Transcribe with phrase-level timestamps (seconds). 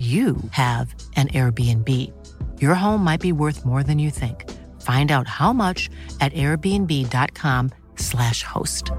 [0.00, 1.88] you have an Airbnb.
[2.58, 4.50] Your home might be worth more than you think.
[4.80, 5.90] Find out how much
[6.22, 8.90] at airbnb.com/slash host.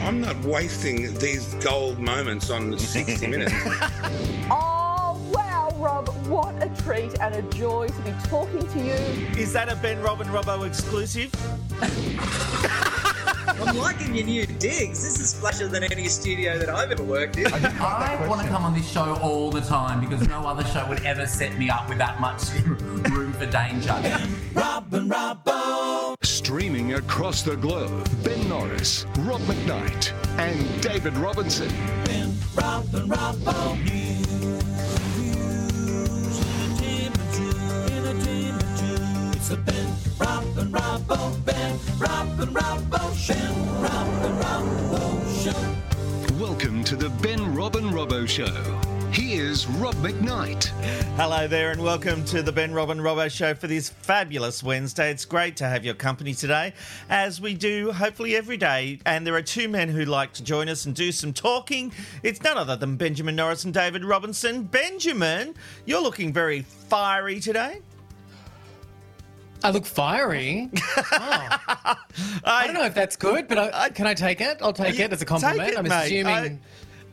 [0.00, 3.54] I'm not wasting these gold moments on 60 minutes.
[4.50, 4.83] Oh, wow,
[5.84, 8.94] Rob, what a treat and a joy to be talking to you.
[9.36, 11.30] Is that a Ben Robin Robbo exclusive?
[13.60, 15.02] I'm liking your new digs.
[15.02, 17.52] This is flashier than any studio that I've ever worked in.
[17.52, 21.04] I want to come on this show all the time because no other show would
[21.04, 23.92] ever set me up with that much room for danger.
[24.54, 26.14] Robin Robbo.
[26.22, 31.68] Streaming across the globe, Ben Norris, Rob McKnight, and David Robinson.
[46.40, 48.46] Welcome to the Ben Robin Robbo Show.
[49.12, 50.64] Here's Rob McKnight.
[51.18, 55.10] Hello there, and welcome to the Ben Robin Robbo Show for this fabulous Wednesday.
[55.10, 56.72] It's great to have your company today,
[57.10, 58.98] as we do hopefully every day.
[59.04, 61.92] And there are two men who like to join us and do some talking.
[62.22, 64.62] It's none other than Benjamin Norris and David Robinson.
[64.62, 67.82] Benjamin, you're looking very fiery today.
[69.64, 70.70] I look fiery.
[71.86, 71.94] Oh.
[72.44, 74.58] I don't know if that's good, but I, can I take it?
[74.62, 75.70] I'll take it as a compliment.
[75.70, 76.04] It, I'm mate.
[76.06, 76.60] assuming.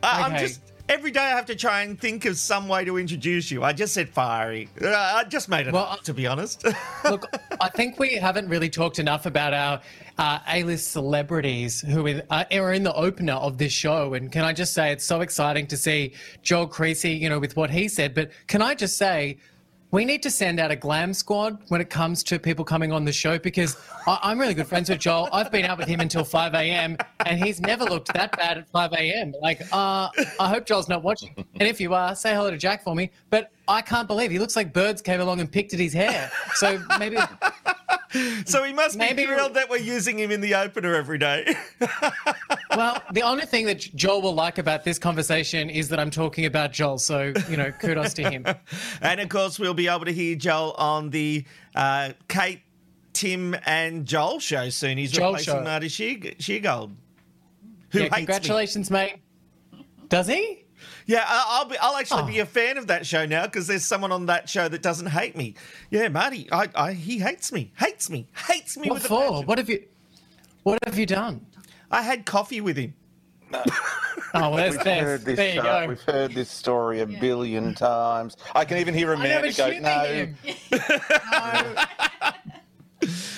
[0.02, 0.46] I, I'm Okay.
[0.46, 3.62] just every day I have to try and think of some way to introduce you.
[3.64, 4.68] I just said fiery.
[4.80, 6.64] Uh, I just made it Well, up, to be honest.
[7.04, 7.26] Look,
[7.60, 9.80] I think we haven't really talked enough about our
[10.18, 14.14] uh, A-list celebrities who uh, are in the opener of this show.
[14.14, 17.56] And can I just say it's so exciting to see Joel Creasey, you know, with
[17.56, 18.14] what he said.
[18.14, 19.38] But can I just say
[19.92, 23.04] we need to send out a glam squad when it comes to people coming on
[23.04, 23.76] the show because
[24.06, 25.28] I- I'm really good friends with Joel.
[25.32, 26.96] I've been out with him until 5 a.m.
[27.26, 29.34] and he's never looked that bad at 5 a.m.
[29.42, 30.08] Like, uh,
[30.40, 31.34] I hope Joel's not watching.
[31.36, 33.10] And if you are, say hello to Jack for me.
[33.28, 36.30] But I can't believe he looks like birds came along and picked at his hair.
[36.54, 37.16] So maybe
[38.44, 41.54] so he must Maybe- be thrilled that we're using him in the opener every day.
[42.74, 46.46] Well, the only thing that Joel will like about this conversation is that I'm talking
[46.46, 46.96] about Joel.
[46.96, 48.46] So, you know, kudos to him.
[49.02, 52.62] and of course, we'll be able to hear Joel on the uh, Kate,
[53.12, 54.96] Tim, and Joel show soon.
[54.96, 55.62] He's Joel replacing show.
[55.62, 56.92] Marty Shear- Sheargold.
[57.90, 58.16] Who yeah, hates me.
[58.16, 59.16] congratulations, mate.
[60.08, 60.61] Does he?
[61.12, 61.76] Yeah, I- I'll be.
[61.78, 62.26] I'll actually Oh.
[62.26, 65.08] be a fan of that show now because there's someone on that show that doesn't
[65.08, 65.54] hate me.
[65.90, 69.42] Yeah, Marty, I, I he hates me, hates me, hates me What with a for?
[69.44, 69.84] What have you?
[70.62, 71.44] What have you done?
[71.90, 72.94] I had coffee with him.
[74.34, 75.36] Oh, well, there's, We've there's, heard this.
[75.36, 75.88] there you uh, go.
[75.88, 78.38] We've heard this story a billion times.
[78.54, 80.36] I can even hear I never Amanda go, "No." him.
[81.30, 82.08] No.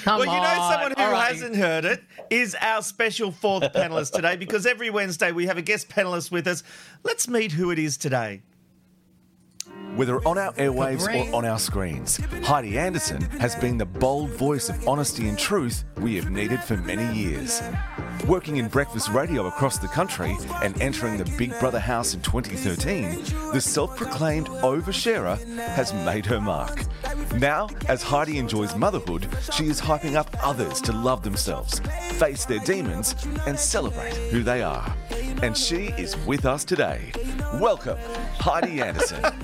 [0.04, 0.72] Come Well, you know, on.
[0.72, 1.28] someone who All right.
[1.32, 5.62] hasn't heard it is our special fourth panelist today because every Wednesday we have a
[5.62, 6.62] guest panelist with us.
[7.02, 8.42] Let's meet who it is today.
[9.96, 14.68] Whether on our airwaves or on our screens, Heidi Anderson has been the bold voice
[14.68, 17.62] of honesty and truth we have needed for many years.
[18.28, 23.50] Working in breakfast radio across the country and entering the Big Brother house in 2013,
[23.52, 26.84] the self proclaimed oversharer has made her mark.
[27.34, 31.80] Now, as Heidi enjoys motherhood, she is hyping up others to love themselves,
[32.12, 33.14] face their demons,
[33.46, 34.94] and celebrate who they are.
[35.42, 37.12] And she is with us today.
[37.60, 37.98] Welcome,
[38.38, 39.22] Heidi Anderson.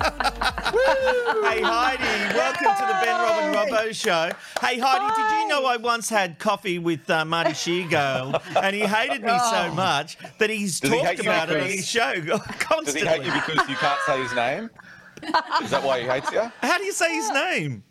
[1.43, 4.31] Hey Heidi, welcome to the Ben Robin Robbo show.
[4.61, 8.81] Hey Heidi, did you know I once had coffee with uh, Marty Sheargold and he
[8.81, 9.73] hated me so oh.
[9.73, 12.13] much that he's Does he talked hate you about it on because- his show
[12.85, 14.69] Does he hate you because you can't say his name?
[15.63, 16.41] Is that why he hates you?
[16.61, 17.83] How do you say his name?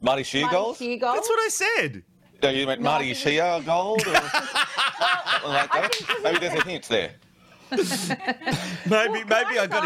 [0.00, 0.76] Marty Sheargold?
[0.76, 1.14] Sheargold.
[1.14, 2.02] That's what I said.
[2.42, 6.20] No, you meant Marty Sheargold or something like that?
[6.22, 7.10] Maybe there's a hint there.
[7.70, 9.84] Maybe, maybe I got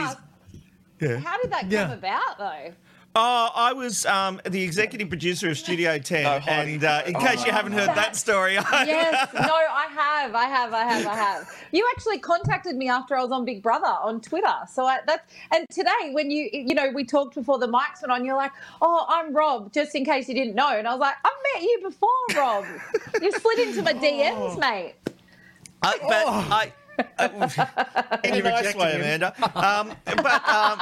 [1.01, 1.25] his.
[1.25, 1.93] How did that come Yeah.
[1.93, 2.73] about, though?
[3.15, 6.23] Oh, I was um, the executive producer of Studio 10.
[6.23, 9.33] No, and uh, in case you haven't heard that story, I, Yes.
[9.35, 11.65] No, I I have, I have, I have, I have.
[11.73, 14.55] You actually contacted me after I was on Big Brother on Twitter.
[14.71, 18.13] So I, that's and today when you you know we talked before the mics went
[18.13, 21.01] on, you're like, oh, I'm Rob, just in case you didn't know, and I was
[21.01, 22.65] like, I've met you before, Rob.
[23.23, 24.95] you slid into my DMs, mate.
[25.83, 26.73] Uh, but I.
[27.19, 27.49] Uh,
[28.25, 29.35] in a nice way, Amanda.
[29.57, 30.81] Um, but um,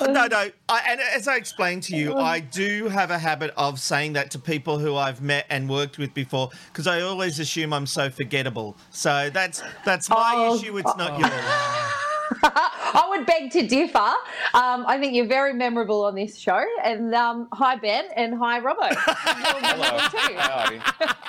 [0.12, 0.50] no, no.
[0.68, 4.30] I, and as I explained to you, I do have a habit of saying that
[4.32, 8.10] to people who I've met and worked with before because I always assume I'm so
[8.10, 8.76] forgettable.
[8.90, 10.76] So that's that's my Oh, issue.
[10.78, 11.32] It's not yours.
[12.44, 13.98] I would beg to differ.
[13.98, 16.64] Um, I think you're very memorable on this show.
[16.82, 18.88] And um, hi, Ben, and hi, Robbo.
[18.90, 19.98] Hello.
[20.38, 20.78] Howdy.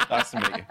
[0.10, 0.64] Nice to meet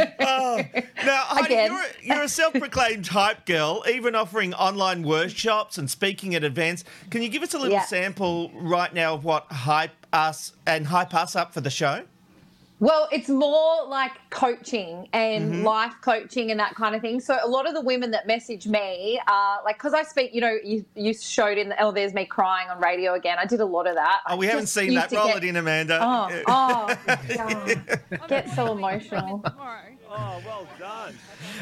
[0.00, 0.06] you.
[0.20, 0.62] oh,
[1.04, 1.72] now, Heidi, Again.
[1.72, 1.84] you're,
[2.28, 6.84] a- self-proclaimed hype girl, even offering online workshops and speaking at events.
[7.10, 7.84] Can you give us a little Yeah.
[7.84, 12.02] sample right now of what hype us and hype us up for the show?
[12.80, 15.64] Well, it's more like coaching and Mhm.
[15.64, 17.18] life coaching and that kind of thing.
[17.18, 20.40] So a lot of the women that message me, uh, like, because I speak, you
[20.40, 23.36] know, you, you showed in, the, oh, there's me crying on radio again.
[23.36, 24.20] I did a lot of that.
[24.28, 25.10] Oh, we I haven't seen that.
[25.10, 25.98] Roll get- it in, Amanda.
[26.00, 26.94] Oh, oh,
[27.36, 28.28] God.
[28.28, 29.42] get so emotional.
[30.10, 31.14] Oh, well done.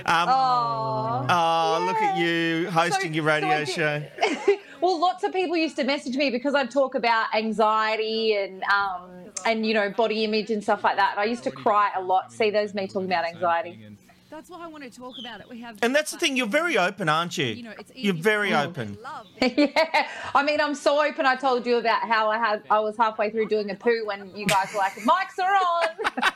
[0.07, 4.03] Um, oh, oh, look at you hosting your radio I did- show.
[4.81, 9.11] well, lots of people used to message me because I'd talk about anxiety and um,
[9.45, 11.13] and you know body image and stuff like that.
[11.13, 12.33] And I used to cry a lot.
[12.33, 13.81] See, there's me talking about anxiety.
[14.29, 15.49] That's why I want to talk about it.
[15.49, 16.37] We have And that's the thing.
[16.37, 17.47] You're very open, aren't you?
[17.47, 18.99] You know, it's You're very to- open.
[19.41, 21.25] yeah, I mean, I'm so open.
[21.25, 24.37] I told you about how I had I was halfway through doing a poo when
[24.37, 26.33] you guys were like, "Mics are on."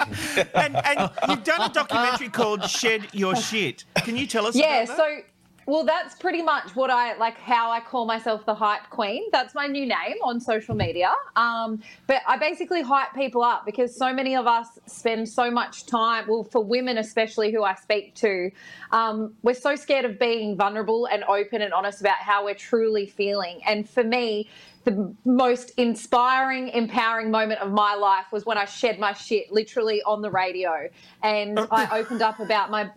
[0.54, 4.56] and, and you've done a documentary called "Shed Your Shit." Can you tell us?
[4.56, 4.96] yeah, about that?
[4.96, 5.22] so
[5.70, 7.38] well, that's pretty much what I like.
[7.38, 9.22] How I call myself the hype queen.
[9.30, 11.12] That's my new name on social media.
[11.36, 15.86] Um, but I basically hype people up because so many of us spend so much
[15.86, 16.24] time.
[16.26, 18.50] Well, for women especially, who I speak to,
[18.90, 23.06] um, we're so scared of being vulnerable and open and honest about how we're truly
[23.06, 23.60] feeling.
[23.64, 24.48] And for me.
[24.84, 30.02] The most inspiring, empowering moment of my life was when I shed my shit literally
[30.04, 30.88] on the radio,
[31.22, 31.68] and oh.
[31.70, 32.84] I opened up about my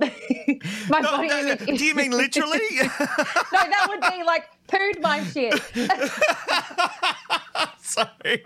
[0.90, 1.52] my No, body no, no.
[1.52, 1.78] image.
[1.78, 2.62] Do you mean literally?
[2.80, 5.54] no, that would be like pooed my shit.
[7.80, 8.46] Sorry.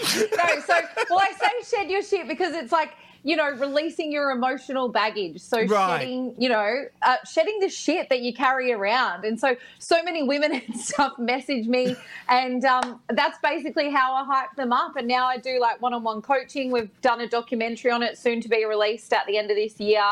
[0.00, 0.74] no, so
[1.10, 2.92] well, I say shed your shit because it's like
[3.28, 5.38] you know releasing your emotional baggage.
[5.40, 6.00] So Right.
[6.00, 9.24] shedding, you know, uh, shedding the shit that you carry around.
[9.26, 11.94] And so so many women and stuff message me,
[12.30, 14.96] and um, that's basically how I hype them up.
[14.96, 16.72] And now I do like one-on-one coaching.
[16.72, 19.78] We've done a documentary on it, soon to be released at the end of this
[19.78, 20.02] year.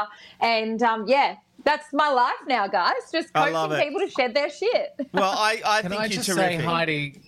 [0.41, 1.37] And um, yeah.
[1.65, 2.93] That's my life now, guys.
[3.11, 4.95] Just coaching people to shed their shit.
[5.13, 6.61] Well, I, I Can think I you're just terrific.
[6.61, 7.21] say, Heidi?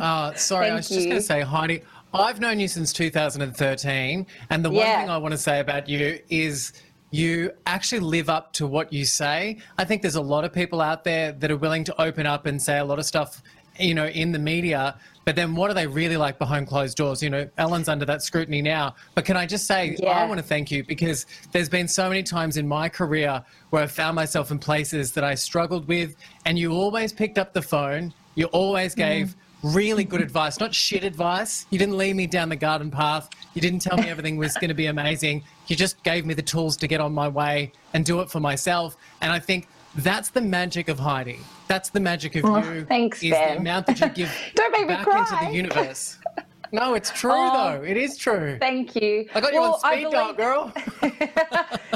[0.00, 1.82] Uh, sorry, I Thank was just going to say, Heidi.
[2.20, 6.18] I've known you since 2013, and the one thing I want to say about you
[6.28, 6.72] is
[7.10, 9.58] you actually live up to what you say.
[9.78, 12.46] I think there's a lot of people out there that are willing to open up
[12.46, 13.42] and say a lot of stuff,
[13.78, 14.98] you know, in the media.
[15.24, 17.22] But then, what are they really like behind closed doors?
[17.22, 18.94] You know, Ellen's under that scrutiny now.
[19.14, 20.10] But can I just say, Yeah.
[20.10, 23.82] I want to thank you because there's been so many times in my career where
[23.82, 27.62] I found myself in places that I struggled with, and you always picked up the
[27.62, 28.14] phone.
[28.36, 29.40] You always gave mm-hmm.
[29.74, 31.66] Really good advice, not shit advice.
[31.70, 33.28] You didn't lead me down the garden path.
[33.54, 35.42] You didn't tell me everything was going to be amazing.
[35.66, 38.40] You just gave me the tools to get on my way and do it for
[38.40, 38.96] myself.
[39.20, 41.38] And I think that's the magic of Heidi.
[41.68, 42.84] That's the magic of Oh, you.
[42.84, 43.54] thanks, is Ben.
[43.54, 45.20] the amount that you give Don't make me back cry.
[45.20, 46.18] into the universe.
[46.72, 47.82] No, it's true Oh, though.
[47.84, 48.56] It is true.
[48.60, 49.28] Thank you.
[49.34, 50.72] I got you Well, on I speed dial, girl.
[51.02, 51.12] and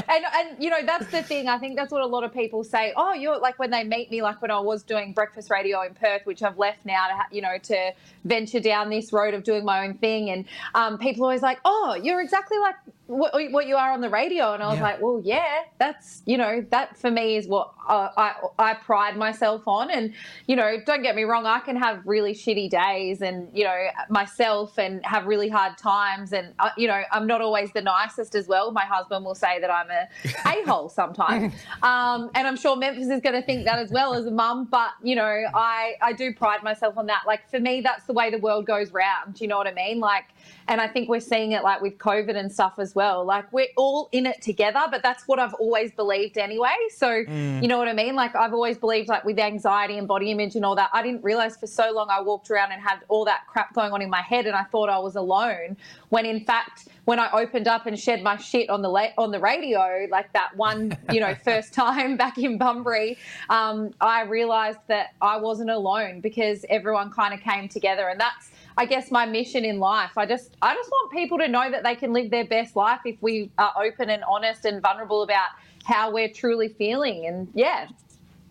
[0.09, 1.47] and you know that's the thing.
[1.47, 2.93] I think that's what a lot of people say.
[2.95, 5.93] Oh, you're like when they meet me, like when I was doing breakfast radio in
[5.93, 7.91] Perth, which I've left now to you know to
[8.25, 10.29] venture down this road of doing my own thing.
[10.29, 12.75] And um, people are always like, oh, you're exactly like
[13.11, 14.53] what, what you are on the radio.
[14.53, 14.83] And I was Yeah.
[14.83, 19.17] like, well, yeah, that's you know that for me is what uh, I I pride
[19.17, 19.89] myself on.
[19.91, 20.13] And
[20.47, 23.87] you know, don't get me wrong, I can have really shitty days and you know
[24.09, 26.31] myself and have really hard times.
[26.33, 28.71] And uh, you know, I'm not always the nicest as well.
[28.71, 30.07] My husband will say that I'm a
[30.61, 31.53] a hole sometimes,
[31.83, 34.65] um, and I'm sure Memphis is going to think that as well as a mum.
[34.71, 37.23] But you know, I I do pride myself on that.
[37.27, 39.35] Like for me, that's the way the world goes round.
[39.35, 39.99] Do you know what I mean?
[39.99, 40.25] Like,
[40.67, 43.00] and I think we're seeing it like with COVID and stuff as well.
[43.25, 46.75] Like we're all in it together, but that's what I've always believed anyway.
[46.95, 47.61] So Mm.
[47.61, 48.15] you know what I mean?
[48.15, 50.89] Like I've always believed like with anxiety and body image and all that.
[50.93, 53.91] I didn't realize for so long I walked around and had all that crap going
[53.91, 55.77] on in my head, and I thought I was alone.
[56.09, 59.31] When in fact, when I opened up and shed my shit on the la- on
[59.31, 63.17] the radio, like that one, you know, first time back in Bunbury,
[63.49, 68.51] um, I realized that I wasn't alone because everyone kind of came together, and that's
[68.77, 70.11] I guess my mission in life.
[70.17, 73.01] I just I just want people to know that they can live their best life
[73.05, 75.49] if we are open and honest and vulnerable about
[75.83, 77.25] how we're truly feeling.
[77.25, 77.87] And yeah,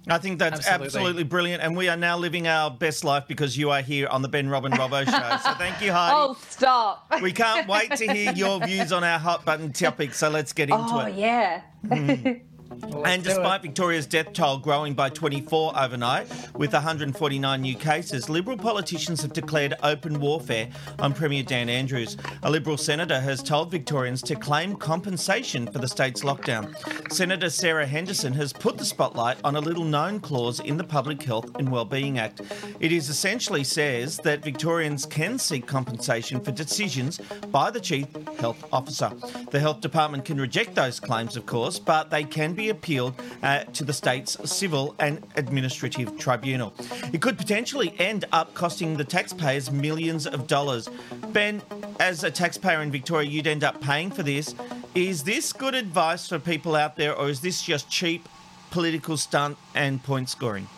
[0.09, 0.87] I think that's absolutely.
[0.87, 1.25] Absolutely.
[1.25, 4.29] brilliant, and we are now living our best life because you are here on the
[4.29, 5.37] Ben Robin Robbo Show.
[5.43, 6.15] So thank you, Heidi.
[6.17, 7.13] oh stop.
[7.23, 10.15] We can't wait to hear your views on our hot button topic.
[10.15, 11.15] So let's get into oh it.
[11.17, 11.63] yeah.
[11.87, 12.43] Mm.
[13.05, 19.23] And despite Victoria's death toll growing by 24 overnight, with 149 new cases, Liberal politicians
[19.23, 20.69] have declared open warfare
[21.01, 22.17] on Premier Dan Andrews.
[22.45, 26.73] A Liberal senator has told Victorians to claim compensation for the state's lockdown.
[27.13, 31.21] Senator Sarah Henderson has put the spotlight on a little known clause in the Public
[31.23, 32.43] Health and Wellbeing Act.
[32.79, 37.19] It is essentially says that Victorians can seek compensation for decisions
[37.51, 38.07] by the Chief
[38.39, 39.11] Health Officer.
[39.51, 43.65] The Health Department can reject those claims, of course, but they can be appealed uh,
[43.65, 46.73] to the state's civil and administrative tribunal.
[47.13, 50.89] It could potentially end up costing the taxpayers millions of dollars.
[51.29, 51.63] Ben,
[51.99, 54.55] as a taxpayer in Victoria, you'd end up paying for this.
[54.95, 58.29] Is this good advice for people out there, or is this just cheap
[58.71, 60.69] political stunt and point scoring?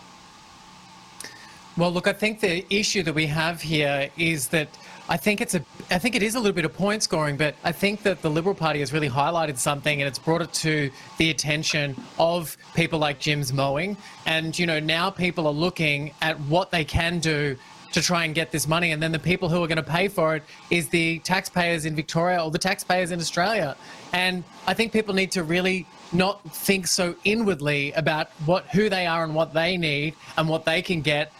[1.76, 4.68] Well, look, I think the issue that we have here is that
[5.08, 7.54] I think it's a, I think it is a little bit of point scoring, but
[7.64, 10.90] I think that the Liberal Party has really highlighted something and it's brought it to
[11.18, 16.38] the attention of people like Jim's Mowing, and you know now people are looking at
[16.40, 17.56] what they can do
[17.92, 20.08] to try and get this money, and then the people who are going to pay
[20.08, 23.76] for it is the taxpayers in Victoria or the taxpayers in Australia,
[24.12, 29.06] and I think people need to really not think so inwardly about what who they
[29.06, 31.32] are and what they need and what they can get,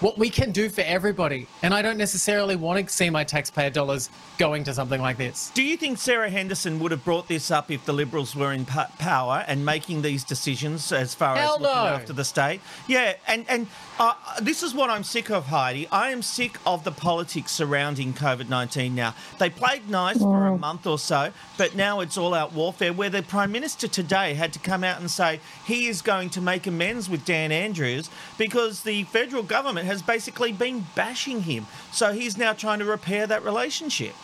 [0.00, 1.46] what we can do for everybody.
[1.62, 5.50] And I don't necessarily want to see my taxpayer dollars going to something like this.
[5.54, 8.64] Do you think Sarah Henderson would have brought this up if the Liberals were in
[8.64, 11.86] power and making these decisions as far Hell as looking no.
[11.86, 12.60] after the state?
[12.86, 13.66] Yeah, and and
[13.98, 15.86] uh, this is what I'm sick of, Heidi.
[15.92, 19.14] I am sick of the politics surrounding COVID 19 now.
[19.38, 22.92] They played nice for a month or so, but now it's all out warfare.
[22.92, 26.40] Where the Prime Minister today had to come out and say he is going to
[26.40, 31.66] make amends with Dan Andrews because the federal government has basically been bashing him.
[31.90, 34.14] So he's now trying to repair that relationship.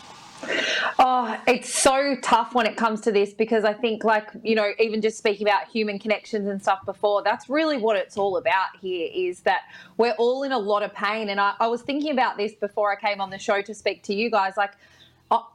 [0.97, 4.71] Oh, it's so tough when it comes to this because I think, like, you know,
[4.79, 8.69] even just speaking about human connections and stuff before, that's really what it's all about
[8.79, 9.63] here is that
[9.97, 11.27] we're all in a lot of pain.
[11.27, 14.03] And I, I was thinking about this before I came on the show to speak
[14.03, 14.53] to you guys.
[14.55, 14.73] Like,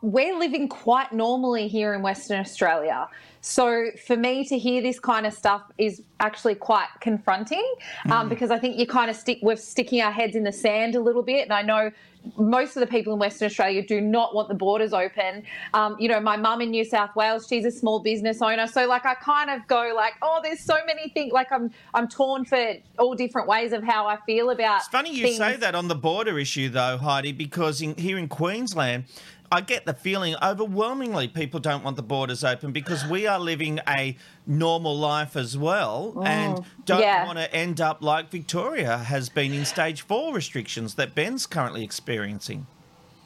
[0.03, 3.09] we're living quite normally here in Western Australia.
[3.41, 7.67] So for me to hear this kind of stuff is actually quite confronting
[8.05, 8.29] um, Mm.
[8.29, 11.01] because I think you kind of stick we're sticking our heads in the sand a
[11.01, 11.43] little bit.
[11.45, 11.91] And I know
[12.37, 15.43] most of the people in Western Australia do not want the borders open.
[15.75, 18.87] Um, you know, my mum in New South Wales, she's a small business owner, so
[18.87, 21.33] like I kind of go like, oh, there's so many things.
[21.33, 24.81] Like I'm I'm torn for all different ways of how I feel about.
[24.81, 25.39] It's funny you things.
[25.39, 29.05] say that on the border issue, though, Heidi, because in, here in Queensland,
[29.53, 33.81] I get the feeling overwhelmingly people don't want the borders open because we are living
[33.87, 34.17] a
[34.47, 37.27] normal life as well and Mm, don't yeah.
[37.27, 41.85] want to end up like Victoria has been in stage four restrictions that Ben's currently
[41.85, 42.67] experiencing.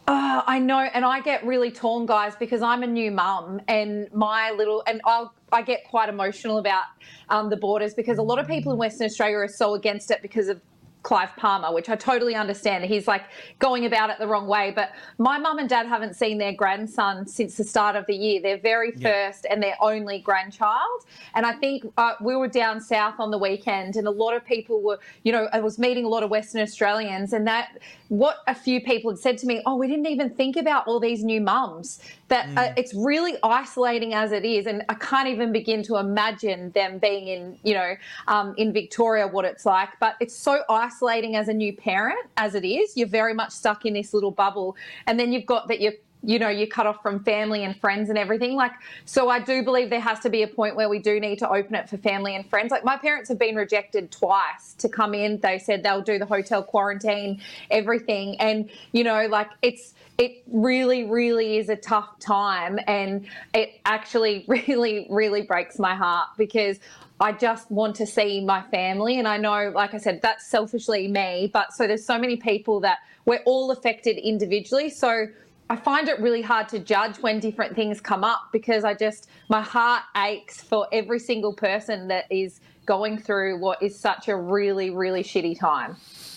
[0.09, 4.09] Oh, I know, and I get really torn, guys, because I'm a new mum, and
[4.13, 6.85] my little, and I'll, I get quite emotional about
[7.29, 10.23] um, the borders because a lot of people in Western Australia are so against it
[10.23, 10.61] because of
[11.07, 12.85] Clive Palmer, which I totally understand.
[12.85, 13.23] He's like
[13.61, 14.73] going about it the wrong way.
[14.75, 18.43] But my mum and dad haven't seen their grandson since the start of the year.
[18.43, 19.11] Their very Yeah.
[19.29, 21.03] first and their only grandchild.
[21.37, 24.45] And I think uh, we were down south on the weekend, and a lot of
[24.45, 28.39] people were, you know, I was meeting a lot of Western Australians, and that what
[28.49, 31.23] a few people had said to me, oh, we didn't even think about all these
[31.23, 32.01] new mums.
[32.29, 36.73] That uh, it's really isolating as it is, and I can't even begin to imagine
[36.73, 37.95] them being in, you know,
[38.27, 39.91] um, in Victoria what it's like.
[40.01, 42.97] But it's so isolating as a new parent as it is.
[42.97, 45.93] You're very much stuck in this little bubble, and then you've got that you're
[46.23, 48.73] you know you're cut off from family and friends and everything like
[49.05, 51.49] so i do believe there has to be a point where we do need to
[51.49, 55.15] open it for family and friends like my parents have been rejected twice to come
[55.15, 60.43] in they said they'll do the hotel quarantine everything and you know like it's it
[60.47, 66.79] really really is a tough time and it actually really really breaks my heart because
[67.19, 69.19] I just want to see my family.
[69.19, 71.51] And I know, like I said, that's selfishly me.
[71.51, 74.91] But so there's so many people that we're all affected individually.
[74.91, 75.29] So
[75.69, 79.29] I find it really hard to judge when different things come up because I just,
[79.49, 84.37] my heart aches for every single person that is going through what is such a
[84.37, 85.97] really, really shitty time.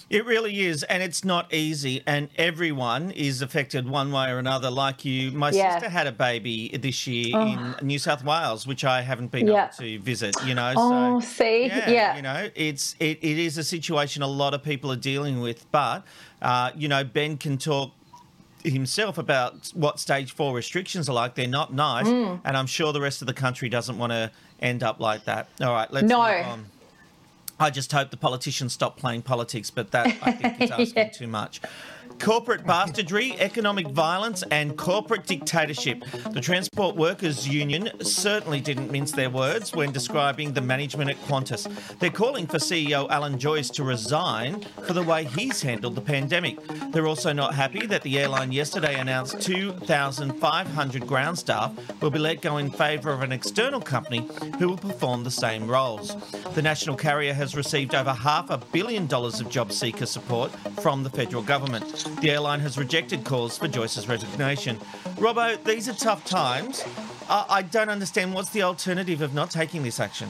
[0.10, 4.72] It really is, and it's not easy, and everyone is affected one way or another.
[4.72, 5.76] Like you, my Yeah.
[5.76, 7.46] sister had a baby this year Oh.
[7.54, 9.66] in New South Wales, which I haven't been Yeah.
[9.66, 10.42] able to visit.
[10.44, 11.68] You know, Oh, so see?
[11.68, 12.16] yeah, Yeah.
[12.16, 15.72] you know, it's it, it is a situation a lot of people are dealing with,
[15.72, 16.04] but
[16.42, 17.92] uh, you know, Ben can talk
[18.64, 21.36] himself about what stage four restrictions are like.
[21.36, 22.42] They're not nice, Mm.
[22.44, 25.48] and I'm sure the rest of the country doesn't want to end up like that.
[25.62, 26.22] All right, let's No.
[26.24, 26.66] move on.
[27.62, 31.10] I just hope the politicians stop playing politics, but that I think is asking Yeah.
[31.10, 31.60] too much.
[32.20, 36.04] Corporate bastardry, economic violence, and corporate dictatorship.
[36.32, 41.68] The Transport Workers Union certainly didn't mince their words when describing the management at Qantas.
[42.00, 46.60] They're calling for CEO Alan Joyce to resign for the way he's handled the pandemic.
[46.92, 52.42] They're also not happy that the airline yesterday announced 2,500 ground staff will be let
[52.42, 54.28] go in favour of an external company
[54.60, 56.16] who will perform the same roles.
[56.54, 61.04] The national carrier has received over half a billion dollars of job seeker support from
[61.04, 62.09] the federal government.
[62.22, 64.78] The airline has rejected calls for Joyce's resignation.
[65.16, 66.84] Robbo, these are tough times.
[67.30, 70.30] I, I don't understand what's the alternative of not taking this action.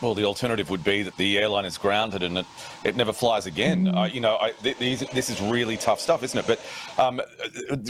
[0.00, 2.46] Well, the alternative would be that the airline is grounded and it,
[2.84, 3.88] it never flies again.
[3.88, 6.46] Uh, you know, I, th- these, this is really tough stuff, isn't it?
[6.46, 6.60] But
[7.02, 7.20] um,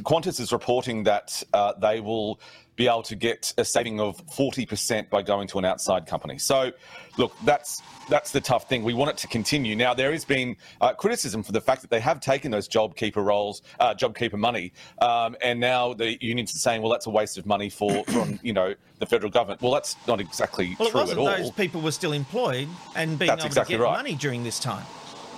[0.02, 2.40] Qantas is reporting that uh, they will
[2.76, 6.38] be able to get a saving of 40% by going to an outside company.
[6.38, 6.72] So,
[7.16, 8.84] look, that's that's the tough thing.
[8.84, 9.74] We want it to continue.
[9.74, 13.24] Now, there has been uh, criticism for the fact that they have taken those JobKeeper
[13.24, 17.36] roles, uh, JobKeeper money, um, and now the unions are saying, well, that's a waste
[17.38, 19.60] of money for from you know the federal government.
[19.62, 21.36] Well, that's not exactly Well, it true wasn't at all.
[21.38, 23.96] those people were still employed and being That's able exactly to get right.
[23.96, 24.84] money during this time.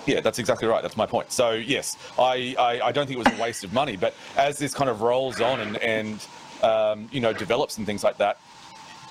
[0.07, 0.80] Yeah, that's exactly right.
[0.80, 1.30] That's my point.
[1.33, 4.59] So yes, I, I, I don't think it was a waste of money, but as
[4.59, 6.26] this kind of rolls on and, and
[6.62, 8.40] um, you know develops and things like that,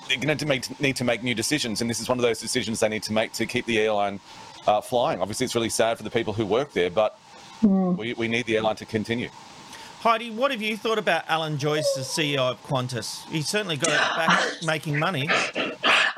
[0.08, 2.40] they're going to make, need to make new decisions, and this is one of those
[2.40, 4.20] decisions they need to make to keep the airline
[4.66, 5.20] uh, flying.
[5.20, 7.18] Obviously, it's really sad for the people who work there, but
[7.62, 9.28] we, we need the airline to continue.
[10.00, 13.28] Heidi, what have you thought about Alan Joyce the CEO of Qantas?
[13.30, 15.28] He's certainly got it back making money.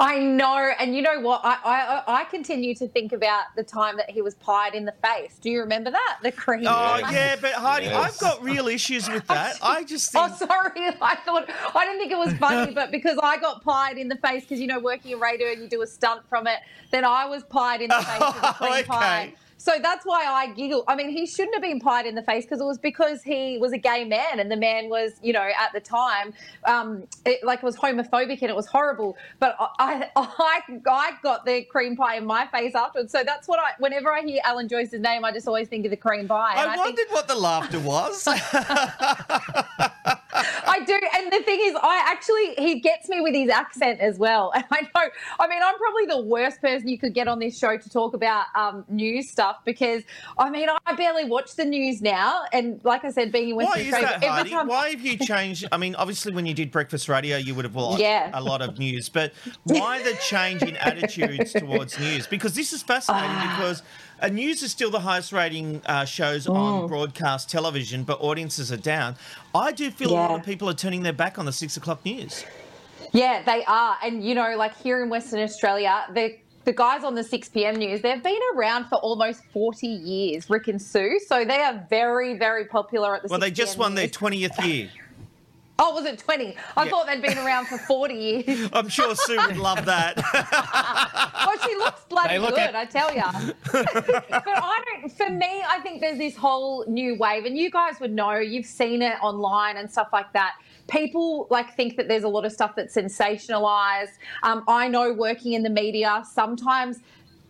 [0.01, 1.43] I know, and you know what?
[1.45, 4.95] I, I I continue to think about the time that he was pied in the
[5.05, 5.37] face.
[5.39, 6.19] Do you remember that?
[6.23, 6.63] The cream.
[6.67, 6.71] Oh
[7.03, 7.13] pie?
[7.13, 8.15] yeah, but Heidi, Yes.
[8.15, 9.59] I've got real issues with that.
[9.63, 10.41] I just oh, Think...
[10.43, 10.89] Oh, sorry.
[11.03, 14.17] I thought I didn't think it was funny, but because I got pied in the
[14.17, 17.05] face because you know working in radio and you do a stunt from it, then
[17.05, 18.83] I was pied in the face with a cream Okay.
[18.85, 19.35] pie.
[19.61, 20.85] So that's why I giggle.
[20.89, 23.59] I mean, he shouldn't have been pied in the face because it was because he
[23.59, 26.33] was a gay man and the man was, you know, at the time,
[26.65, 29.19] um, it, like it was homophobic and it was horrible.
[29.39, 33.13] But I, I, I got the cream pie in my face afterwards.
[33.13, 33.73] So that's what I.
[33.79, 36.55] Whenever I hear Alan Joyce's name, I just always think of the cream pie.
[36.57, 38.27] I think- wondered what the laughter was.
[40.33, 44.19] I do, and the thing is, I actually he gets me with his accent as
[44.19, 44.53] well.
[44.61, 47.59] And I know, I mean, I'm probably the worst person you could get on this
[47.59, 50.03] show to talk about um, news stuff because
[50.39, 53.65] I mean, I barely watch the news now, and like I said, being in Why
[53.65, 54.51] Western is Australia, that, every Heidi?
[54.51, 55.67] time Why have you changed?
[55.73, 58.31] I mean, obviously, when you did breakfast radio, you would have watched Yeah.
[58.35, 59.09] a lot of news.
[59.09, 59.33] But
[59.65, 62.27] why the change in attitudes towards news?
[62.27, 63.29] Because this is fascinating.
[63.31, 63.57] Ah.
[63.59, 63.83] because
[64.21, 66.55] uh, news is still the highest rating uh, shows Mm.
[66.55, 69.17] on broadcast television, but audiences are down.
[69.55, 72.05] I do feel a lot of people are turning their back on the six o'clock
[72.05, 72.45] news.
[73.13, 73.97] Yeah, they are.
[74.05, 77.77] And, you know, like here in Western Australia, the the guys on the 6 p.m.
[77.77, 81.19] news, they've been around for almost 40 years, Rick and Sue.
[81.27, 84.63] So they are very, very popular at the Well, 6 they just won their twentieth
[84.63, 84.91] year.
[85.83, 86.55] Oh, was it 20?
[86.77, 86.91] I Yeah.
[86.91, 88.69] thought they'd been around for 40 years.
[88.73, 90.15] I'm sure Sue would love that.
[91.43, 93.23] Oh, she looks bloody look good, at- I tell you.
[93.73, 95.11] but I don't.
[95.11, 98.35] For me, I think there's this whole new wave, and you guys would know.
[98.35, 100.53] You've seen it online and stuff like that.
[100.89, 104.19] People like think that there's a lot of stuff that's sensationalized.
[104.43, 106.99] Um, I know working in the media, sometimes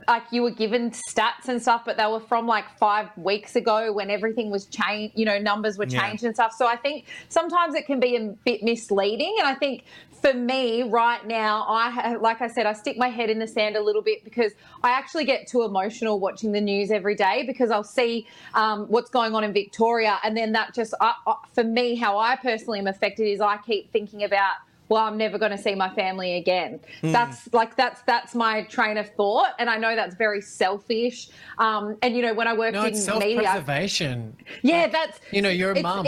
[0.09, 3.93] like you were given stats and stuff, but they were from like five weeks ago
[3.93, 6.07] when everything was changed, you know, numbers were Yeah.
[6.07, 6.53] changed and stuff.
[6.57, 9.37] So I think sometimes it can be a bit misleading.
[9.39, 9.85] And I think
[10.21, 13.77] for me right now, I like I said, I stick my head in the sand
[13.77, 17.71] a little bit because I actually get too emotional watching the news every day because
[17.71, 21.65] I'll see um, what's going on in Victoria, and then that just I, I, for
[21.65, 24.57] me, how I personally am affected is I keep thinking about
[24.91, 26.81] well, I'm never going to see my family again.
[27.01, 27.13] Hmm.
[27.13, 31.31] That's like that's that's my train of thought, and I know that's very selfish.
[31.59, 34.37] Um, and you know, when I worked No, in it's media, self-preservation.
[34.63, 36.07] yeah, that's You know, you're a mum.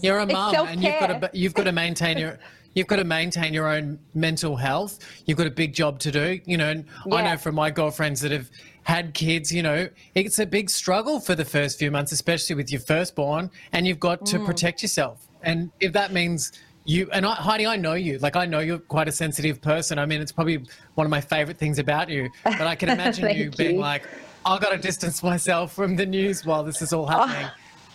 [0.00, 2.38] You're a mum, and you've got to you've got to maintain your
[2.74, 4.98] you've got to maintain your own mental health.
[5.26, 6.40] You've got a big job to do.
[6.46, 8.50] You know, and I know from my girlfriends that have
[8.84, 9.52] had kids.
[9.52, 13.50] You know, it's a big struggle for the first few months, especially with your firstborn,
[13.72, 14.46] and you've got to Mm.
[14.46, 15.28] protect yourself.
[15.42, 16.52] And if that means
[16.84, 18.18] you and I, Heidi, I know you.
[18.18, 19.98] Like I know you're quite a sensitive person.
[19.98, 20.64] I mean, it's probably
[20.94, 22.28] one of my favorite things about you.
[22.44, 23.80] But I can imagine Thank you being you.
[23.80, 24.08] like,
[24.44, 27.48] I've got to distance myself from the news while this is all oh, happening.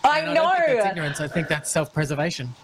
[0.04, 0.44] I And know.
[0.44, 1.20] I that's ignorance.
[1.20, 2.54] I think that's self-preservation.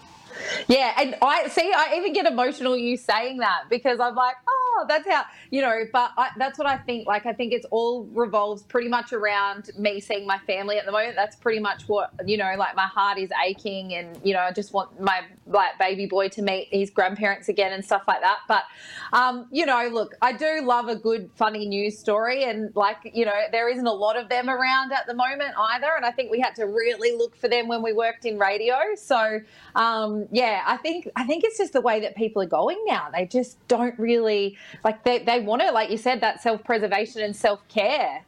[0.69, 1.73] Yeah, and I see.
[1.75, 5.85] I even get emotional you saying that because I'm like, oh, that's how you know.
[5.93, 7.07] But I, that's what I think.
[7.07, 10.93] Like, I think it's all revolves pretty much around me seeing my family at the
[10.93, 11.17] moment.
[11.17, 12.55] That's pretty much what you know.
[12.57, 16.29] Like, my heart is aching, and you know, I just want my like baby boy
[16.31, 18.39] to meet his grandparents again and stuff like that.
[18.49, 18.65] But
[19.13, 23.25] um, you know, look, I do love a good, funny news story, and like you
[23.25, 25.91] know, there isn't a lot of them around at the moment either.
[25.97, 28.77] And I think we had to really look for them when we worked in radio.
[28.97, 29.41] So
[29.75, 33.09] um, yeah, I think I think it's just the way that people are going now.
[33.13, 37.22] They just don't really like they they want to, like you said, that self preservation
[37.22, 38.24] and self care.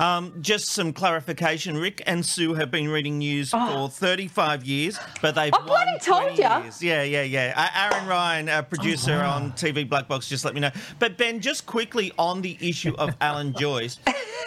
[0.00, 1.76] Um, just some clarification.
[1.76, 5.98] Rick and Sue have been reading news for 35 years, but they've I won bloody
[5.98, 6.62] told 20 ya.
[6.62, 6.82] years.
[6.82, 7.52] Yeah, yeah, yeah.
[7.54, 10.70] Uh, Aaron Ryan, a producer on TV Black Box, just let me know.
[10.98, 13.98] But Ben, just quickly on the issue of Alan Joyce,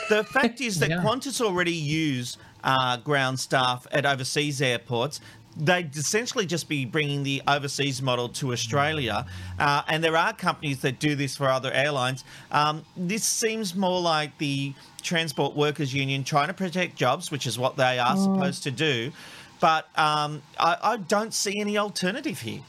[0.09, 5.19] the fact is that Qantas already use uh, ground staff at overseas airports.
[5.55, 9.25] They'd essentially just be bringing the overseas model to Australia,
[9.59, 12.23] uh, and there are companies that do this for other airlines.
[12.51, 17.59] Um, this seems more like the Transport Workers Union trying to protect jobs, which is
[17.59, 18.23] what they are Mm.
[18.35, 19.11] supposed to do.
[19.59, 22.61] But um, I, I don't see any alternative here.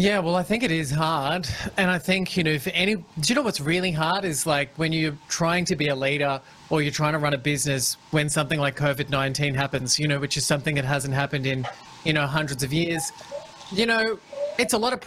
[0.00, 1.46] Yeah, well, I think it is hard.
[1.76, 4.74] And I think, you know, for any, do you know what's really hard is like
[4.78, 8.30] when you're trying to be a leader or you're trying to run a business when
[8.30, 11.66] something like COVID 19 happens, you know, which is something that hasn't happened in,
[12.04, 13.12] you know, hundreds of years.
[13.72, 14.18] You know,
[14.58, 15.06] it's a lot of,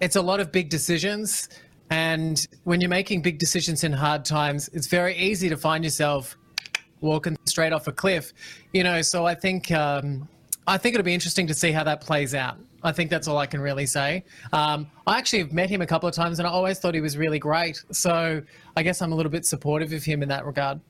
[0.00, 1.48] it's a lot of big decisions.
[1.90, 6.36] And when you're making big decisions in hard times, it's very easy to find yourself
[7.00, 8.32] walking straight off a cliff,
[8.72, 9.00] you know.
[9.00, 10.28] So I think um,
[10.66, 12.58] I think it'll be interesting to see how that plays out.
[12.82, 14.24] I think that's all I can really say.
[14.52, 17.00] Um, I actually have met him a couple of times, and I always thought he
[17.00, 17.82] was really great.
[17.90, 18.42] So
[18.76, 20.80] I guess I'm a little bit supportive of him in that regard.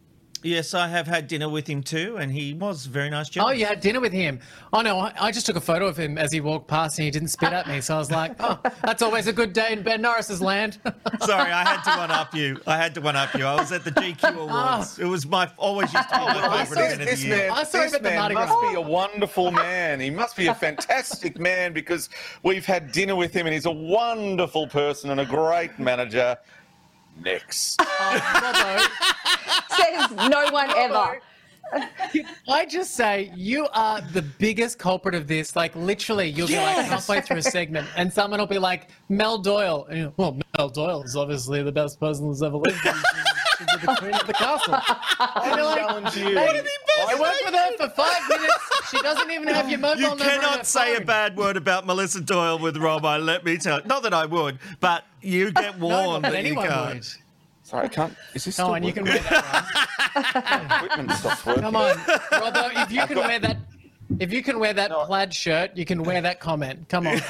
[0.42, 3.50] Yes, I have had dinner with him too, and he was a very nice Oh,
[3.50, 4.40] you had dinner with him?
[4.72, 7.04] Oh no, I, I just took a photo of him as he walked past, and
[7.04, 7.80] he didn't spit at me.
[7.80, 10.78] So I was like, oh, that's always a good day in Ben Norris's land.
[11.20, 12.60] Sorry, I had to one up you.
[12.66, 13.44] I had to one up you.
[13.44, 14.48] I was at the GQ oh.
[14.48, 14.98] Awards.
[14.98, 17.36] It was my always used to be oh, my favourite event of this the year.
[17.48, 20.00] man, this man must be a wonderful man.
[20.00, 22.08] He must be a fantastic man because
[22.42, 26.38] we've had dinner with him and he's a wonderful person and a great manager.
[27.22, 27.80] Next.
[29.70, 31.20] Says no one ever.
[32.48, 35.54] I just say you are the biggest culprit of this.
[35.54, 39.38] Like literally, you'll be like halfway through a segment, and someone will be like Mel
[39.38, 39.86] Doyle.
[39.90, 42.78] And well, Mel Doyle is obviously the best person who's ever lived.
[43.58, 44.74] She's she's the queen of the castle.
[45.44, 46.24] And you're like, challenge you.
[46.28, 46.70] "Hey, What did he
[47.08, 48.54] I worked with her for five minutes.
[48.90, 50.24] She doesn't even have your mobile You number.
[50.24, 53.80] on her cannot say a bad word about Melissa Doyle with Robbo, let me tell
[53.80, 53.86] you.
[53.86, 56.94] Not that I would, but you get warned not that that you anyone can't.
[56.94, 57.06] would.
[57.64, 58.14] Sorry, I can't.
[58.34, 60.80] Is this No, still and you can wear that.
[60.84, 61.62] Equipment stops working.
[61.62, 62.82] Come on, Robbo.
[62.84, 63.56] If you I've can got- wear that,
[64.20, 66.88] if you can wear that plaid shirt, you can wear that comment.
[66.88, 67.20] Come on.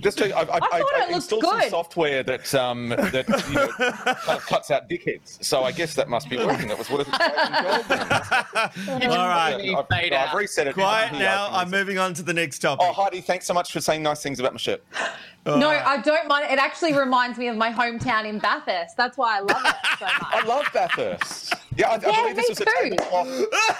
[0.00, 3.54] Just to, I, I, I, thought I looked installed some software that um, that you
[3.54, 5.42] know, kind of cuts out dickheads.
[5.44, 6.68] So I guess that must be working.
[6.68, 7.00] That was what
[9.02, 9.74] it All right.
[9.90, 10.74] I've, I've reset it.
[10.74, 11.46] Quiet Here, now.
[11.46, 12.86] I can I'm moving on to the next topic.
[12.88, 14.82] Oh, Heidi, thanks so much for saying nice things about my shirt.
[15.46, 16.50] No, I don't mind.
[16.50, 18.96] It actually reminds me of my hometown in Bathurst.
[18.96, 20.14] That's why I love it so much.
[20.22, 21.54] I love Bathurst.
[21.78, 22.70] Yeah, I, I Yeah, believe this me was a too.
[22.90, 23.28] tablecloth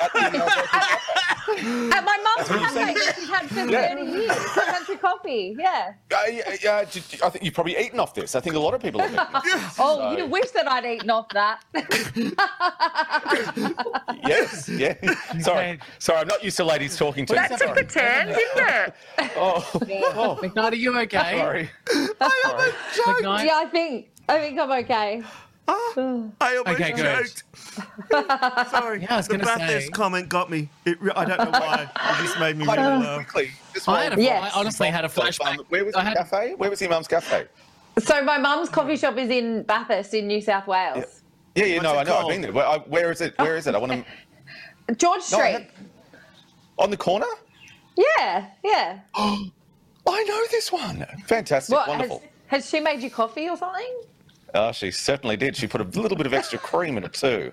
[0.00, 0.38] at the
[1.50, 3.94] At my mum's That's what cafe she's had for Yeah.
[3.96, 4.36] 30 years.
[4.54, 5.56] Country coffee.
[5.58, 5.92] Yeah.
[6.12, 8.34] Uh, yeah, yeah, d- d- I think you've probably eaten off this.
[8.36, 9.60] I think a lot of people have eaten.
[9.78, 11.64] Oh, So- you wish that I'd eaten off that.
[14.26, 14.94] Yes, yeah.
[15.40, 16.18] Sorry, sorry.
[16.20, 17.38] I'm not used to ladies talking to me.
[17.38, 18.94] that took a turn, didn't it?
[19.36, 20.38] Oh, oh.
[20.42, 21.38] McKnight, are you okay?
[21.38, 21.70] Sorry.
[22.20, 22.30] I'm
[22.92, 23.22] sorry.
[23.22, 23.46] McKnight?
[23.46, 25.22] Yeah, I think I think I'm okay.
[25.70, 27.26] Ah, I almost Okay, good.
[28.70, 30.68] Sorry, Yeah, I was the Bathurst say- comment got me.
[30.86, 31.82] It, I don't know why.
[31.94, 33.26] It just made me really Heidi, laugh.
[33.28, 33.50] quickly.
[33.86, 34.52] I, had a, Yes.
[34.54, 35.58] I honestly had a flashback.
[35.68, 36.54] Where was I the had- cafe?
[36.54, 37.46] Where was your mum's cafe?
[37.98, 41.22] So my mum's coffee shop is in Bathurst in New South Wales.
[41.54, 41.80] Yeah, yeah.
[41.82, 42.16] no, I it know.
[42.18, 42.52] I've been there.
[42.52, 43.34] Where, I, where is it?
[43.38, 43.74] Where is it?
[43.74, 44.04] I want to.
[44.88, 44.94] Oh.
[44.94, 45.52] George No, Street.
[45.52, 45.66] had-
[46.78, 47.26] On the corner?
[47.96, 49.00] Yeah, yeah.
[49.16, 51.04] I know this one.
[51.26, 51.74] Fantastic.
[51.74, 52.22] What Wonderful.
[52.46, 54.00] has, has she made you coffee or something?
[54.60, 55.56] Oh, she certainly did.
[55.56, 57.52] She put a little bit of extra cream in it too.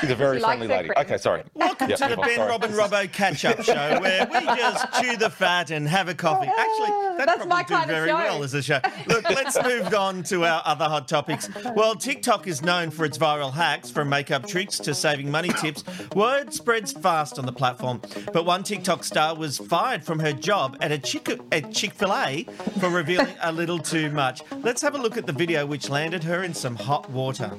[0.00, 0.88] She's a very She friendly lady.
[0.88, 0.98] cream.
[0.98, 1.42] Okay, sorry.
[1.54, 2.48] Welcome Yeah, to the Ben sorry.
[2.48, 6.48] Robin Robbo catch up show where we just chew the fat and have a coffee.
[6.50, 8.14] Oh, Actually, that That's probably my do kind of very show.
[8.16, 8.80] well as a show.
[9.06, 11.48] Look, let's move on to our other hot topics.
[11.74, 15.84] Well, TikTok is known for its viral hacks, from makeup tricks to saving money tips.
[16.14, 18.00] Word spreads fast on the platform,
[18.32, 22.12] but one TikTok star was fired from her job at a Chick at Chick Fil
[22.14, 22.44] A
[22.78, 24.42] for revealing a little too much.
[24.62, 27.52] Let's have a look at the video, which which landed her in some hot water.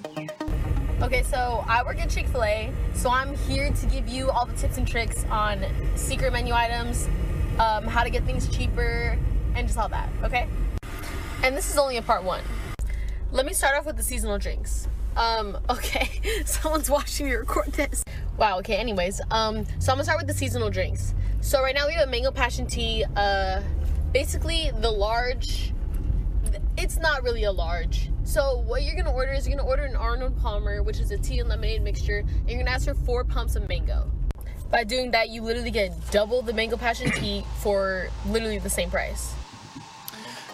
[0.99, 4.47] Okay, so I work at Chick fil A, so I'm here to give you all
[4.47, 7.08] the tips and tricks on secret menu items,
[7.60, 9.15] um, how to get things cheaper,
[9.54, 10.47] and just all that, okay?
[11.43, 12.41] And this is only a part one.
[13.32, 14.88] Let me start off with the seasonal drinks.
[15.15, 16.10] Um, okay,
[16.45, 18.04] someone's watching me record this.
[18.38, 21.13] Wow, okay, anyways, um, so I'm gonna start with the seasonal drinks.
[21.41, 23.62] So right now we have a mango passion tea, uh,
[24.12, 25.73] basically the large,
[26.82, 28.10] it's not really a large.
[28.24, 31.17] So what you're gonna order is you're gonna order an Arnold Palmer, which is a
[31.17, 34.10] tea and lemonade mixture, and you're gonna ask for four pumps of mango.
[34.72, 38.89] By doing that, you literally get double the mango passion tea for literally the same
[38.89, 39.36] price.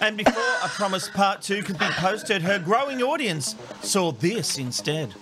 [0.02, 5.13] And before I promised part two could be posted, her growing audience saw this instead.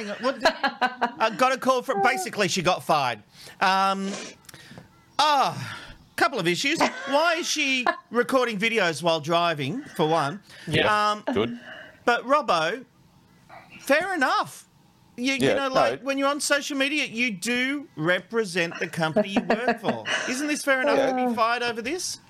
[0.00, 0.24] Hang on, oh.
[0.24, 2.02] What I got a call from.
[2.02, 3.22] Basically, she got fired.
[3.60, 4.10] Um,
[5.18, 5.78] ah,
[6.16, 6.78] couple of issues.
[7.08, 9.82] Why is she recording videos while driving?
[9.96, 10.42] For one.
[10.66, 11.12] Yeah.
[11.12, 11.58] Um, Good.
[12.04, 12.84] But Robbo,
[13.80, 14.66] fair enough.
[15.16, 15.74] You, you Yeah, know, no.
[15.74, 20.04] like when you're on social media, you do represent the company you work for.
[20.30, 22.20] Isn't this fair enough to be fired over this?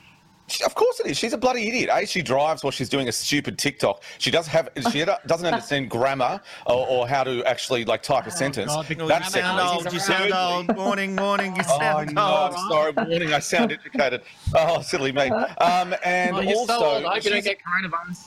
[0.51, 1.17] She- Of course it is.
[1.17, 1.91] She's a bloody idiot.
[1.93, 4.03] A, she drives while she's doing a stupid TikTok.
[4.19, 4.69] She does have.
[4.91, 8.73] She doesn't understand grammar or, or how to actually like type a sentence.
[8.73, 9.63] God, That's grammar secondly.
[9.63, 10.77] old, you sound old.
[10.77, 12.51] Morning, morning, you Oh sound no!
[12.53, 12.93] I'm sorry.
[12.93, 13.33] Morning.
[13.33, 14.23] I sound educated.
[14.55, 15.29] Oh, silly me.
[15.31, 17.05] Um, and Oh, you're also, so old.
[17.05, 18.27] I hope you don't she's- get coronavirus.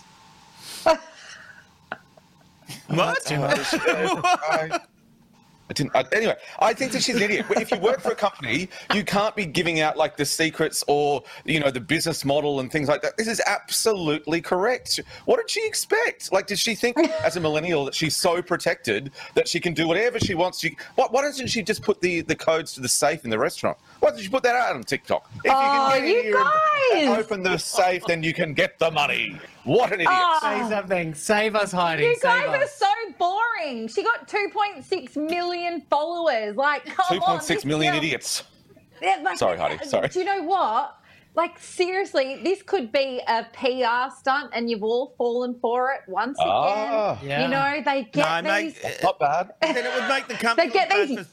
[2.88, 3.32] What?
[3.32, 4.80] I,
[5.74, 5.96] I didn't.
[5.96, 7.46] I, anyway, I think that she's an idiot.
[7.52, 11.24] If you work for a company, you can't be giving out like the secrets or
[11.46, 13.18] you know the business model and things like that.
[13.18, 15.00] This is absolutely correct.
[15.26, 16.32] What did she expect?
[16.32, 19.88] Like, did she think as a millennial that she's so protected that she can do
[19.88, 20.60] whatever she wants?
[20.60, 23.40] She, why, why doesn't she just put the, the codes to the safe in the
[23.40, 23.78] restaurant?
[24.00, 25.30] Why did she put that out on TikTok?
[25.44, 27.18] If Oh, you can oh, you guys!
[27.20, 29.40] open the safe, then you can get the money.
[29.64, 30.10] What an idiot!
[30.12, 30.40] Oh.
[30.42, 31.14] Say something.
[31.14, 32.04] Save us, Heidi.
[32.04, 33.88] You Save guys are so boring.
[33.88, 36.56] She got 2.6 million followers.
[36.56, 37.22] Like, come Two on.
[37.22, 38.44] point six girl- idiots.
[39.02, 40.08] Yeah, like, Sorry, Heidi, sorry.
[40.10, 40.98] Do you know what?
[41.36, 46.38] Like, seriously, this could be a PR stunt and you've all fallen for it once
[46.40, 46.52] again.
[46.54, 47.22] Ah.
[47.24, 48.82] You know, they get No, these.
[48.84, 49.52] mate, Not bad.
[49.62, 50.68] then it would make the company.
[50.68, 51.33] They get these- bad for-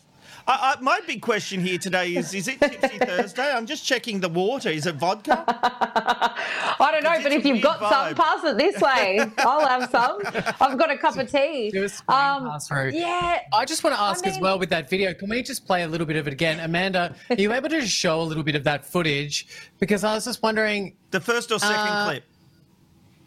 [0.51, 3.53] I, I, my big question here today is: Is it Tipsy Thursday?
[3.53, 4.69] I'm just checking the water.
[4.69, 5.45] Is it vodka?
[5.47, 9.21] I don't know, but if you've weird got some, pass it this way.
[9.39, 10.19] I'll have some.
[10.61, 11.71] I've got a cup of tea.
[11.71, 12.91] Do a Um, pass through.
[12.95, 13.41] yeah.
[13.53, 15.83] I just want to ask as mean- well with that video, can we just play
[15.85, 16.59] a little bit of it again?
[16.59, 19.47] Amanda, are you able to show a little bit of that footage?
[19.79, 20.97] Because I was just wondering.
[21.13, 22.25] The first or second Uh, clip?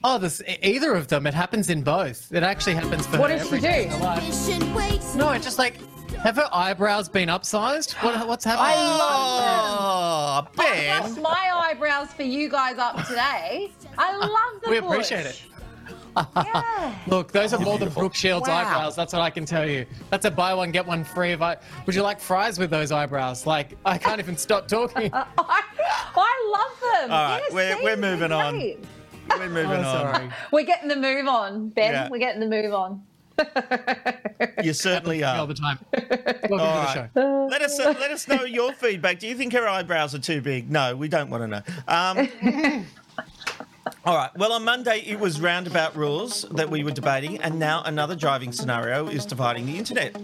[0.03, 1.25] Oh, this either of them.
[1.25, 2.33] It happens in both.
[2.33, 3.93] It actually happens for What her did she every day do?
[3.93, 4.23] of her life.
[4.27, 5.75] Efficient way to No, it's just like
[6.23, 7.93] have her eyebrows been upsized?
[8.03, 8.73] What, what's happening?
[8.75, 11.01] Oh, I Ben.
[11.01, 13.71] brushed my eyebrows for you guys up today.
[13.97, 14.89] I love the we bush.
[15.11, 15.41] appreciate it.
[16.35, 16.95] Yeah.
[17.07, 18.57] Look, those are more than Brooke Shields Wow.
[18.57, 18.95] eyebrows.
[18.95, 19.83] That's what I can tell you.
[20.11, 21.31] That's a buy one get one free.
[21.31, 21.57] If I
[21.87, 23.47] would you like fries with those eyebrows?
[23.47, 25.09] Like I can't even stop talking.
[25.13, 27.11] I, I love them.
[27.11, 28.59] All right, Yeah, we're- we're moving on.
[28.59, 30.13] We're moving Oh, on.
[30.13, 30.29] sorry.
[30.51, 31.93] We're getting the move on, Ben.
[31.93, 32.09] Yeah.
[32.11, 33.01] We're getting the move on.
[34.63, 35.47] You certainly all are.
[35.47, 35.79] the time.
[35.93, 37.09] Welcome All to the right.
[37.13, 37.47] show.
[37.49, 39.19] Let us uh, let us know your feedback.
[39.19, 40.69] Do you think her eyebrows are too big?
[40.71, 41.61] No, we don't want to know.
[41.87, 42.85] Um,
[44.05, 44.29] all right.
[44.37, 48.51] Well, on Monday it was roundabout rules that we were debating, and now another driving
[48.51, 50.15] scenario is dividing the internet.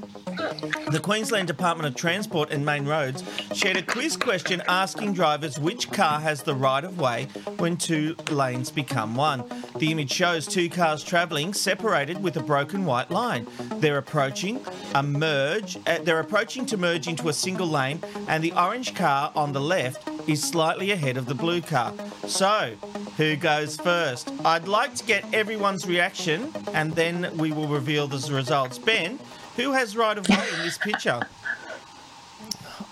[0.59, 5.89] The Queensland Department of Transport and Main Roads shared a quiz question asking drivers which
[5.91, 9.43] car has the right of way when two lanes become one.
[9.77, 13.47] The image shows two cars travelling separated with a broken white line.
[13.75, 14.59] They're approaching
[14.95, 15.77] a merge.
[15.87, 19.61] Uh, they're approaching to merge into a single lane, and the orange car on the
[19.61, 21.93] left is slightly ahead of the blue car.
[22.27, 22.73] So,
[23.15, 24.31] who goes first?
[24.43, 28.77] I'd like to get everyone's reaction, and then we will reveal the results.
[28.77, 29.19] Ben,
[29.59, 31.19] who has right of way in this picture?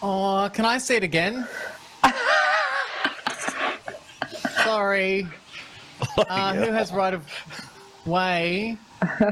[0.02, 1.48] Oh, can I see it again?
[4.64, 5.28] Sorry.
[6.18, 7.26] Uh, Who has right of
[8.06, 8.78] way?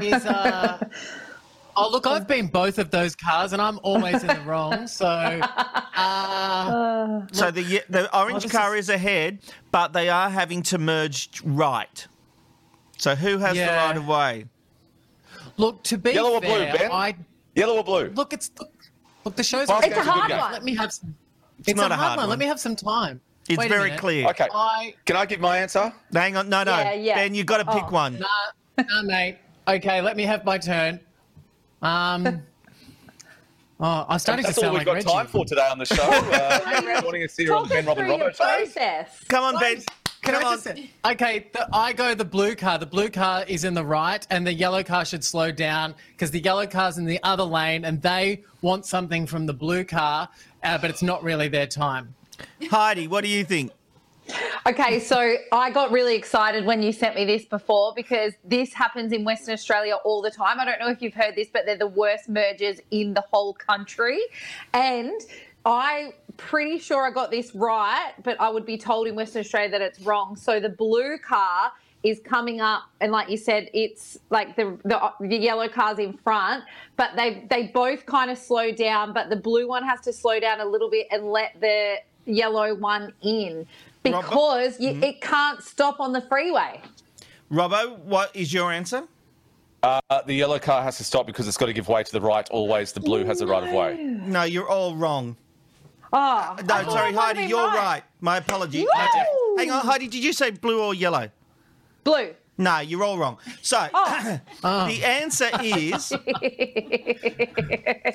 [0.02, 0.78] Is uh.
[1.78, 4.86] Oh look, I've been both of those cars, and I'm always in the wrong.
[4.86, 9.40] So Uh, So the the orange this car is ahead,
[9.72, 12.06] but they are having to merge right.
[12.96, 14.46] So who has the right of way?
[15.56, 16.90] Look, to be Yellow or blue, Ben?
[16.92, 17.14] I
[17.54, 18.12] Yellow or blue?
[18.14, 18.32] look.
[18.32, 18.72] It's look,
[19.24, 19.68] look the show's.
[19.68, 20.38] Fast It's a game's a good hard game.
[20.38, 20.52] one.
[20.52, 21.14] Let me have some.
[21.58, 22.22] It's It's, not a a hard, hard one.
[22.24, 22.30] one.
[22.30, 23.20] Let me have some time.
[23.48, 24.26] It's Wait very clear.
[24.28, 24.48] Okay.
[24.52, 25.92] I Can I give my answer?
[26.12, 27.14] Hang on, no, no, Yeah, yeah.
[27.14, 27.90] Ben, you've got to pick Oh.
[27.94, 28.18] one.
[28.18, 29.38] nah, nah, mate.
[29.68, 31.00] Okay, let me have my turn.
[31.82, 32.42] Um.
[33.78, 35.10] Oh, I'm starting That's to all sound we've like got Reggie.
[35.10, 36.02] time for today on the show.
[36.02, 39.26] Uh, morning to see you on Talk the us Ben Robin through your Robbo show.
[39.28, 39.82] Come on, Ben.
[40.26, 40.54] Can Come I on.
[40.54, 42.78] just say, okay, the, I go the blue car.
[42.78, 46.32] The blue car is in the right, and the yellow car should slow down because
[46.32, 50.28] the yellow car's in the other lane, and they want something from the blue car,
[50.64, 52.12] uh, but it's not really their time.
[52.68, 53.70] Heidi, what do you think?
[54.66, 59.12] Okay, so I got really excited when you sent me this before because this happens
[59.12, 60.58] in Western Australia all the time.
[60.58, 63.54] I don't know if you've heard this, but they're the worst mergers in the whole
[63.54, 64.18] country.
[64.74, 65.12] And
[65.66, 69.70] I pretty sure I got this right, but I would be told in Western Australia
[69.70, 70.36] that it's wrong.
[70.36, 75.12] So the blue car is coming up and like you said it's like the the,
[75.20, 76.62] the yellow car's in front
[76.96, 80.38] but they they both kind of slow down but the blue one has to slow
[80.38, 83.66] down a little bit and let the yellow one in
[84.04, 86.80] because you, it can't stop on the freeway
[87.50, 89.04] Robbo, what is your answer?
[89.82, 92.20] Uh, the yellow car has to stop because it's got to give way to the
[92.20, 92.92] right always.
[92.92, 93.96] The blue has the right of way.
[93.96, 95.36] No, you're all wrong.
[96.16, 98.02] Oh No, sorry, I might have Heidi, you're right.
[98.20, 98.84] My apologies.
[98.84, 99.06] No,
[99.50, 99.56] Woo!
[99.58, 101.30] hang on, Heidi, did you say blue or yellow?
[102.04, 103.36] blue No, you're all wrong.
[103.60, 104.38] So, Oh.
[104.88, 106.10] the answer is.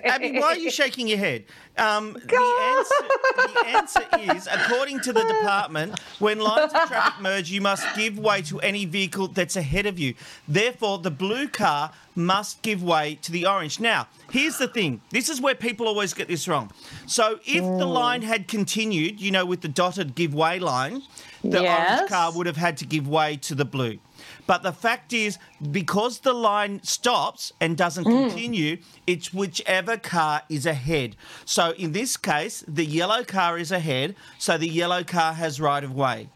[0.04, 1.46] Abby, why are you shaking your head?
[1.78, 2.38] Um, the,
[2.78, 3.06] answer,
[3.38, 8.18] the answer is, according to the department, when lines of traffic merge, you must give
[8.18, 10.16] way to any vehicle that's ahead of you.
[10.48, 13.80] Therefore, the blue car must give way to the orange.
[13.80, 16.72] Now, here's the thing this is where people always get this wrong.
[17.06, 21.04] So, if the line had continued, you know, with the dotted give way line,
[21.44, 21.98] the Yes.
[22.00, 24.00] orange car would have had to give way to the blue.
[24.48, 25.38] But the fact is,
[25.72, 28.30] because the line stops and doesn't mm.
[28.30, 28.78] continue,
[29.08, 31.16] it's whichever car is ahead.
[31.46, 35.84] So in this case, the yellow car is ahead, so the yellow car has right
[35.84, 36.30] of way.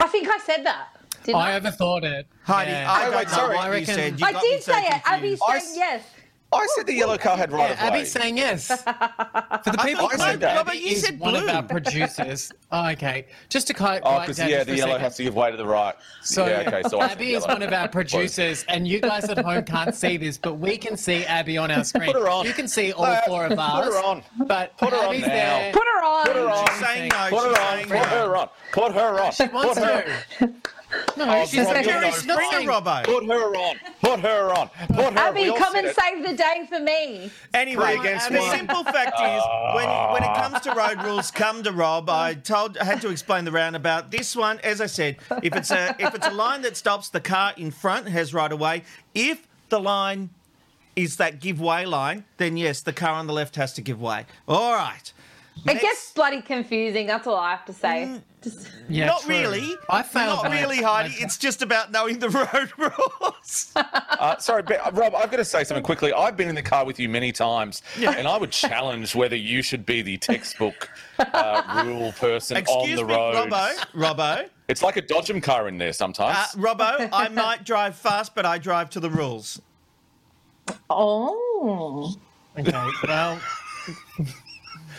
[0.00, 0.88] i think i said that
[1.24, 2.26] didn't I i, overthought it.
[2.44, 2.90] Heidi, Yeah.
[2.90, 3.56] I oh, Wait, don't wait, sorry.
[3.56, 4.20] what I you said.
[4.20, 5.42] You I did so say it abby's confused.
[5.48, 6.02] I saying s- yes
[6.52, 7.98] Oh, I said the yellow car had right Yeah, of way.
[7.98, 8.66] Abby's saying yes.
[8.82, 10.56] For the people thought- I said that.
[10.56, 11.52] Abby Robert, you is said one of blue.
[11.52, 12.50] our producers.
[12.72, 13.26] Oh, okay.
[13.48, 15.66] Just to quite Oh, right because yeah, the yellow has to give way to the
[15.66, 15.92] right.
[16.22, 16.82] So yeah, okay.
[16.88, 20.38] So Abby is one of our producers, and you guys at home can't see this,
[20.38, 22.12] but we can see Abby on our screen.
[22.12, 22.46] Put her on.
[22.46, 23.84] You can see all No, four of us.
[23.84, 24.22] put her on.
[24.46, 25.26] But Put her on Abby's now.
[25.26, 25.72] there.
[25.72, 26.66] put her on Put her on.
[26.68, 27.26] She's saying no.
[27.30, 27.82] Put her on.
[27.88, 28.48] Put her on.
[28.72, 29.32] Put her on.
[29.32, 30.52] She wants Put her.
[30.90, 31.18] To.
[31.18, 33.04] No, Oh, she's Rob, saying you're she's not Springer, saying- Robbo.
[33.04, 33.76] Put her on.
[34.00, 34.68] Put her on.
[34.88, 35.18] Put her.
[35.18, 35.96] abby We all come and it.
[35.96, 38.50] save the day for me Anyway, Three against the one.
[38.56, 39.42] simple fact is,
[39.74, 42.08] when, when it comes to road rules, come to Rob.
[42.10, 44.10] I told, I had to explain the roundabout.
[44.10, 47.20] This one, as I said, if it's a if it's a line that stops, the
[47.20, 48.82] car in front has right of way.
[49.14, 50.30] If the line
[50.96, 54.00] is that give way line, then yes, the car on the left has to give
[54.00, 54.26] way.
[54.48, 55.12] All right.
[55.66, 59.34] it gets bloody confusing that's all i have to say mm, Just- Yeah, Not true.
[59.36, 59.76] really.
[59.88, 60.44] I failed.
[60.44, 61.14] Not really, my- Heidi.
[61.18, 63.72] It's just about knowing the road rules.
[63.76, 66.12] Uh, sorry, but, uh, Rob, I've got to say something quickly.
[66.12, 68.12] I've been in the car with you many times, Yeah.
[68.16, 72.98] and I would challenge whether you should be the textbook uh, rule person on Excuse
[72.98, 73.34] the me, road.
[73.50, 73.76] Robbo.
[73.92, 74.48] Robbo.
[74.68, 76.36] It's like a Dodgem car in there sometimes.
[76.54, 79.60] Uh, Robbo, I might drive fast, but I drive to the rules.
[80.88, 82.14] oh
[82.58, 82.72] Okay,
[83.06, 83.40] well,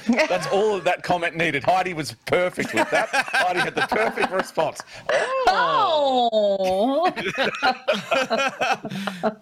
[0.30, 1.64] That's all that comment needed.
[1.64, 3.10] Heidi was perfect with that.
[3.12, 4.82] Heidi had the perfect response.
[5.48, 7.12] oh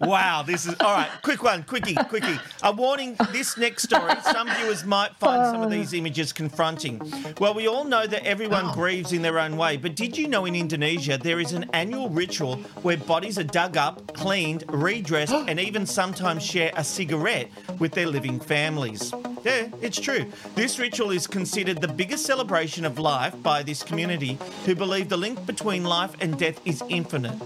[0.00, 1.10] Wow, this is all right.
[1.22, 2.38] Quick one, quickie, quickie.
[2.62, 5.70] A warning: this next story, some viewers might find some of oh.
[5.70, 7.00] these images confronting.
[7.38, 10.46] Well, we all know that everyone grieves in their own way, but did you know
[10.46, 15.58] in Indonesia there is an annual ritual where bodies are dug up, cleaned, redressed, and
[15.60, 19.12] even sometimes share a cigarette with their living families?
[19.44, 20.30] Yeah, it's true.
[20.54, 25.16] This ritual is considered the biggest celebration of life by this community, who believe the
[25.16, 27.36] link between life and death is infinite.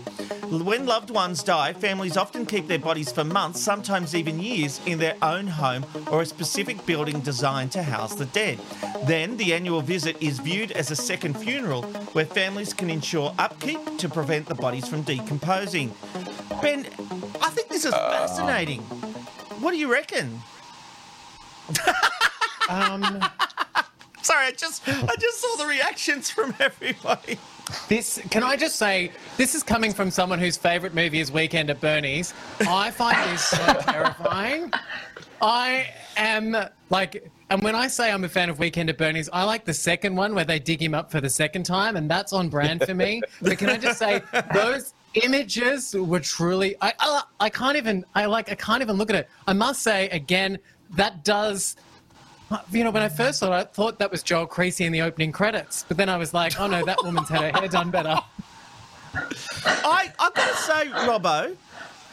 [0.51, 4.99] When loved ones die, families often keep their bodies for months, sometimes even years, in
[4.99, 8.59] their own home or a specific building designed to house the dead.
[9.07, 13.99] Then the annual visit is viewed as a second funeral where families can ensure upkeep
[13.99, 15.93] to prevent the bodies from decomposing.
[16.63, 16.87] Ben,
[17.41, 18.81] I think this is fascinating.
[19.61, 20.41] What do you reckon?
[22.69, 23.23] um,
[24.25, 27.39] Sorry, I just I just saw the reactions from everybody.
[27.89, 31.69] This can I just say this is coming from someone whose favourite movie is Weekend
[31.69, 32.33] at Bernie's.
[32.61, 34.73] I find this so terrifying.
[35.43, 36.57] I am
[36.89, 39.75] like, and when I say I'm a fan of Weekend at Bernie's, I like the
[39.75, 42.83] second one where they dig him up for the second time, and that's on brand
[42.83, 43.21] for me.
[43.43, 44.23] but can I just say
[44.55, 46.77] those images were truly?
[46.81, 49.29] I, I I can't even I like I can't even look at it.
[49.47, 50.59] I must say again
[50.93, 51.77] that does.
[52.71, 55.03] You know, when I first saw it, I thought that was Joel Creasey in the
[55.03, 57.91] opening credits, but then I was like, "Oh no, that woman's had her hair done
[57.91, 58.17] better."
[59.67, 61.57] I I've got to say, Robbo,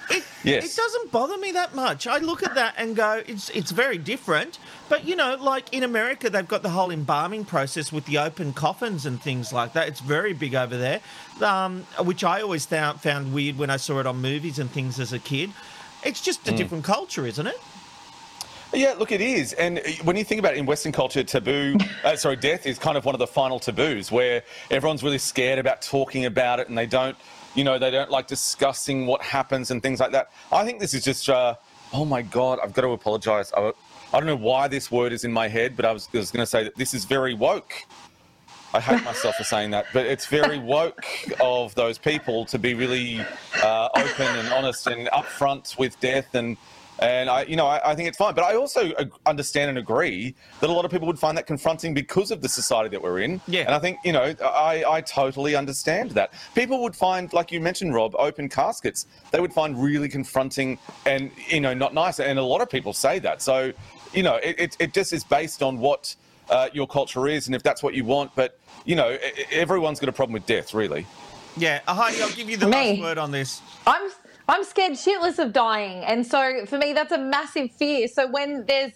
[0.09, 0.65] it Yes.
[0.65, 2.07] it doesn't bother me that much.
[2.07, 4.57] I look at that and go, it's it's very different.
[4.89, 8.53] But you know, like in America, they've got the whole embalming process with the open
[8.53, 9.88] coffins and things like that.
[9.88, 11.01] It's very big over there,
[11.41, 14.99] um, which I always found found weird when I saw it on movies and things
[14.99, 15.51] as a kid.
[16.03, 16.57] It's just a Mm.
[16.57, 17.59] different culture, isn't it?
[18.74, 19.51] Yeah, look, it is.
[19.53, 22.80] And uh, when you think about it in Western culture, taboo, uh, sorry, death is
[22.80, 26.69] kind of one of the final taboos where everyone's really scared about talking about it
[26.69, 27.17] and they don't,
[27.53, 30.32] you know, they don't like discussing what happens and things like that.
[30.51, 31.55] I think this is just, uh,
[31.91, 33.51] oh my God, I've got to apologize.
[33.51, 33.74] I,
[34.13, 36.32] I don't know why this word is in my head, but I was, I was
[36.32, 37.74] going to say that this is very woke.
[38.74, 41.05] I hate myself for saying that, but it's very woke
[41.41, 43.19] of those people to be really
[43.61, 46.55] uh, open and honest and upfront with death and
[47.02, 48.36] and I, you know, I, I think it's fine.
[48.36, 48.91] But I also
[49.26, 52.49] understand and agree that a lot of people would find that confronting because of the
[52.49, 53.41] society that we're in.
[53.47, 53.62] Yeah.
[53.62, 56.34] And I think, you know, I, I totally understand that.
[56.54, 59.08] People would find, like you mentioned, Rob, open caskets.
[59.32, 60.78] They would find really confronting
[61.08, 62.20] and, you know, not nice.
[62.20, 63.41] And a lot of people say that.
[63.41, 63.74] So,
[64.14, 66.16] you know, it, it, it just is based on what
[66.52, 68.36] uh, your culture is and if that's what you want.
[68.36, 69.18] But, you know,
[69.52, 71.08] everyone's got a problem with death, really.
[71.58, 72.91] Yeah, Heidi, I'll give you the Me.
[72.91, 73.62] last word on this.
[73.86, 74.12] I'm
[74.52, 78.10] I'm scared shitless of dying, and so for me that's a massive fear.
[78.10, 78.91] So when there's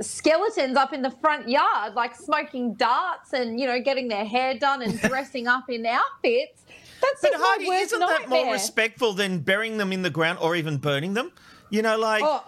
[0.00, 4.56] skeletons up in the front yard, like smoking darts and you know getting their hair
[4.56, 6.62] done and dressing up in outfits,
[7.02, 10.76] that's But Heidi, isn't that more respectful than burying them in the ground or even
[10.76, 11.32] burning them?
[11.70, 12.22] You know, like.
[12.24, 12.44] Oh,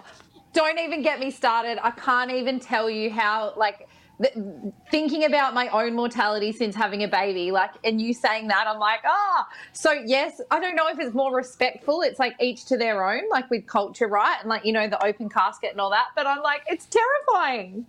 [0.53, 1.85] don't even get me started.
[1.85, 3.89] I can't even tell you how, like,
[4.91, 8.79] thinking about my own mortality since having a baby, like, and you saying that, I'm
[8.79, 9.49] like, ah.
[9.73, 12.03] So, yes, I don't know if it's more respectful.
[12.03, 14.37] It's like each to their own, like with culture, right?
[14.41, 16.09] And like, you know, the open casket and all that.
[16.15, 17.87] But I'm like, it's terrifying.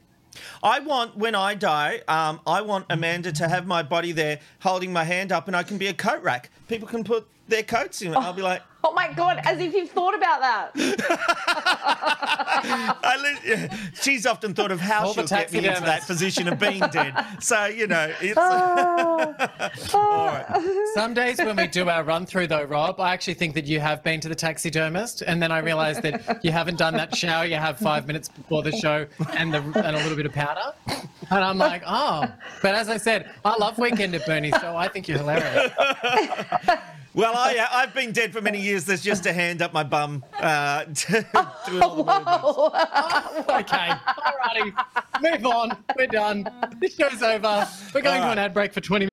[0.64, 4.92] I want when I die, um, I want Amanda to have my body there, holding
[4.92, 6.50] my hand up, and I can be a coat rack.
[6.68, 8.18] People can put their coats in it.
[8.18, 10.72] I'll be oh, like, Oh my God, as if you've thought about that.
[13.02, 13.70] I li-
[14.02, 17.14] she's often thought of how All she'll get me into that position of being dead.
[17.40, 18.38] So you know, it's.
[18.38, 19.70] Ah.
[19.94, 20.62] Ah.
[20.94, 23.80] Some days when we do our run through, though, Rob, I actually think that you
[23.80, 27.46] have been to the taxidermist, and then I realise that you haven't done that shower
[27.46, 29.06] you have five minutes before the show
[29.38, 32.26] and the and a little bit of powder, and I'm like, oh.
[32.62, 35.72] But as I said, I love Weekend at Bernie's, so I think you're hilarious.
[37.16, 38.86] Well, I, uh, I've been dead for many years.
[38.86, 40.24] There's just a hand up my bum.
[40.40, 41.26] Uh, to,
[41.68, 43.50] doing all the movements.
[43.50, 44.74] okay, alrighty,
[45.22, 45.78] move on.
[45.96, 46.50] We're done.
[46.80, 47.68] This show's over.
[47.94, 49.13] We're going to an ad break for 20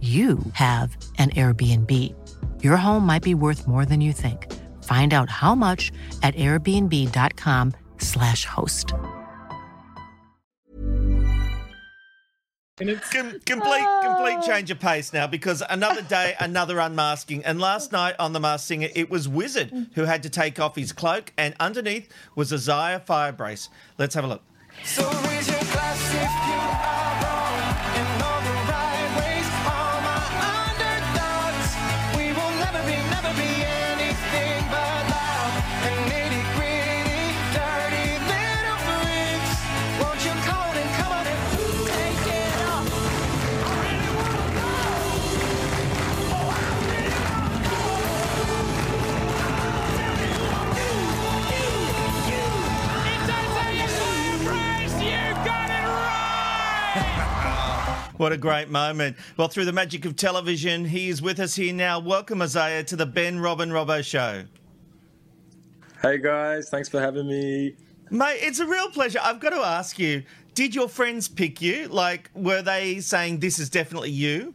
[0.00, 2.14] you have an Airbnb.
[2.62, 4.50] Your home might be worth more than you think.
[4.84, 5.92] Find out how much
[6.22, 8.94] at airbnb.com/slash host.
[12.80, 17.44] Com- complete, complete change of pace now because another day, another unmasking.
[17.44, 20.76] And last night on The Masked Singer, it was Wizard who had to take off
[20.76, 23.68] his cloak, and underneath was Isaiah Firebrace.
[23.98, 24.42] Let's have a look.
[24.82, 25.02] So
[58.20, 59.16] What a great moment.
[59.38, 61.98] Well, through the magic of television, he is with us here now.
[61.98, 64.44] Welcome, Isaiah, to the Ben Robin Robbo Show.
[66.02, 67.76] Hey guys, thanks for having me.
[68.10, 69.20] Mate, it's a real pleasure.
[69.22, 71.88] I've got to ask you, did your friends pick you?
[71.88, 74.52] Like, were they saying this is definitely you?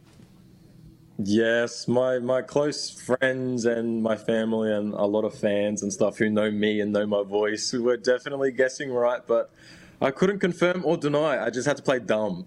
[1.18, 6.18] Yes, my my close friends and my family and a lot of fans and stuff
[6.18, 9.50] who know me and know my voice were definitely guessing right, but
[10.00, 11.44] I couldn't confirm or deny.
[11.44, 12.46] I just had to play dumb.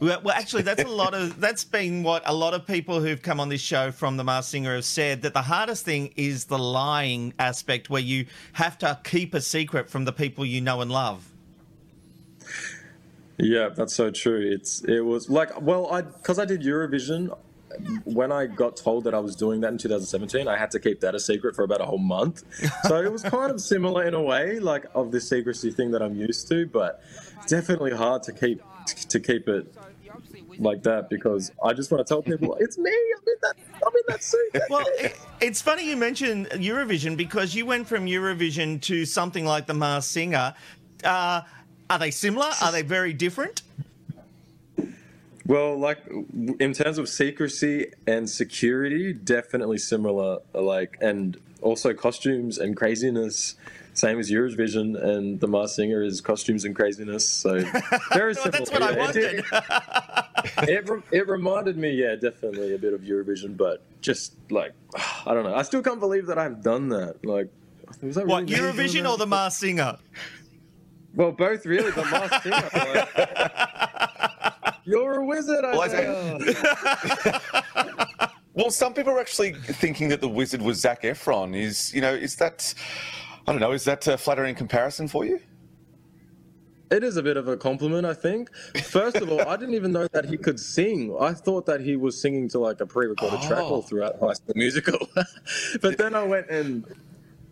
[0.00, 3.38] Well, actually, that's a lot of that's been what a lot of people who've come
[3.38, 6.58] on this show from the Masked Singer have said that the hardest thing is the
[6.58, 8.24] lying aspect, where you
[8.54, 11.30] have to keep a secret from the people you know and love.
[13.36, 14.40] Yeah, that's so true.
[14.40, 17.36] It's it was like well, I because I did Eurovision.
[18.04, 21.00] When I got told that I was doing that in 2017, I had to keep
[21.00, 22.42] that a secret for about a whole month.
[22.88, 26.02] So it was kind of similar in a way, like of this secrecy thing that
[26.02, 27.00] I'm used to, but
[27.46, 29.74] definitely hard to keep to keep it
[30.58, 32.90] like that because I just want to tell people it's me.
[32.90, 33.54] I'm in that.
[33.86, 34.62] I'm in that suit.
[34.70, 39.66] Well, it, it's funny you mentioned Eurovision because you went from Eurovision to something like
[39.66, 40.54] the Masked Singer.
[41.02, 41.42] Uh,
[41.88, 42.50] are they similar?
[42.62, 43.62] Are they very different?
[45.46, 45.98] Well, like
[46.60, 50.38] in terms of secrecy and security, definitely similar.
[50.54, 53.56] Like, and also costumes and craziness.
[53.92, 57.28] Same as Eurovision, and the Masked Singer is costumes and craziness.
[57.28, 57.60] So
[58.12, 58.50] very similar.
[58.52, 60.58] That's what I Yeah, it did- wanted.
[60.68, 64.72] it, re- it reminded me, yeah, definitely a bit of Eurovision, but just like
[65.26, 65.54] I don't know.
[65.54, 67.24] I still can't believe that I've done that.
[67.24, 67.48] Like,
[68.00, 69.98] was that What really Eurovision or the Masked Singer?
[71.14, 72.70] Well, both really, The Mars Singer.
[72.72, 73.08] like-
[74.84, 75.62] You're a wizard.
[75.64, 77.40] Well, I Isaiah.
[78.54, 81.56] Well, some people are actually thinking that the wizard was Zac Efron.
[81.56, 82.74] Is you know, is that
[83.46, 85.40] I don't know, is that a flattering comparison for you?
[86.90, 88.52] It is a bit of a compliment, I think.
[88.82, 91.16] First of all, I didn't even know that he could sing.
[91.20, 93.80] I thought that he was singing to like a pre-recorded track all Oh.
[93.82, 94.98] throughout High School Musical.
[95.82, 96.84] but then I went and,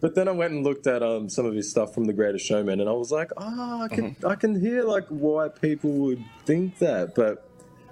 [0.01, 2.47] but then I went and looked at um, some of his stuff from The Greatest
[2.47, 6.25] Showman, and I was like, oh, I can I can hear like why people would
[6.45, 7.15] think that.
[7.15, 7.48] But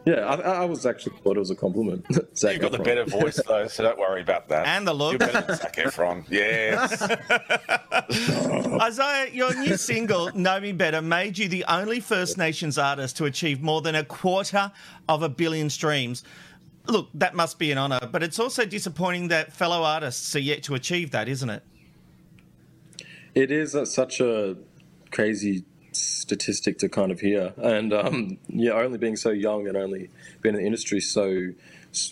[0.06, 2.06] yeah, I, I was actually thought it was a compliment.
[2.36, 4.64] Zac You've got the better voice though, so don't worry about that.
[4.68, 5.12] And the look.
[5.12, 6.24] You're better than Zac Efron.
[6.30, 7.02] Yes.
[8.82, 13.24] Isaiah, your new single, Know Me Better, made you the only First Nations artist to
[13.24, 14.70] achieve more than a quarter
[15.08, 16.22] of a billion streams.
[16.86, 20.62] Look, that must be an honour, but it's also disappointing that fellow artists are yet
[20.64, 21.64] to achieve that, isn't it?
[23.34, 24.56] It is a, such a
[25.10, 25.64] crazy
[25.96, 30.10] statistic to kind of hear, and um, yeah, only being so young and only
[30.42, 31.52] been in the industry so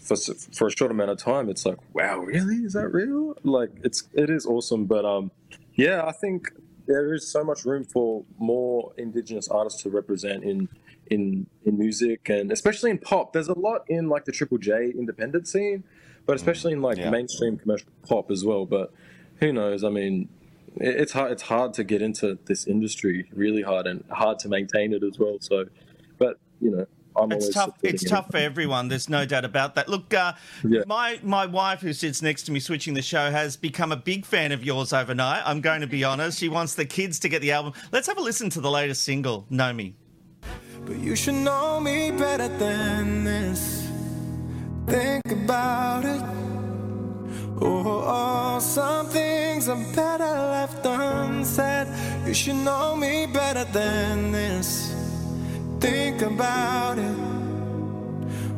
[0.02, 2.56] for for a short amount of time, it's like, wow, really?
[2.56, 3.36] Is that real?
[3.42, 5.30] Like, it's it is awesome, but um,
[5.74, 6.52] yeah, I think
[6.86, 10.68] there is so much room for more Indigenous artists to represent in
[11.10, 13.32] in in music and especially in pop.
[13.32, 15.84] There's a lot in like the Triple J independent scene,
[16.26, 17.10] but especially in like yeah.
[17.10, 18.66] mainstream commercial pop as well.
[18.66, 18.92] But
[19.36, 19.84] who knows?
[19.84, 20.28] I mean,
[20.76, 21.32] it's hard.
[21.32, 25.18] It's hard to get into this industry, really hard, and hard to maintain it as
[25.18, 25.36] well.
[25.40, 25.66] So,
[26.18, 27.78] but you know, I'm It's tough.
[27.82, 28.08] It's it.
[28.08, 28.88] tough for everyone.
[28.88, 29.88] There's no doubt about that.
[29.88, 30.32] Look, uh,
[30.64, 30.80] Yeah.
[30.86, 34.24] my my wife, who sits next to me switching the show, has become a big
[34.26, 35.42] fan of yours overnight.
[35.46, 36.38] I'm going to be honest.
[36.40, 37.72] She wants the kids to get the album.
[37.92, 39.94] Let's have a listen to the latest single, "Know Me."
[40.84, 43.88] But you should know me better than this.
[44.86, 46.53] Think about it.
[47.60, 51.86] Oh, some things are better left unsaid.
[52.26, 54.94] You should know me better than this.
[55.80, 57.16] Think about it.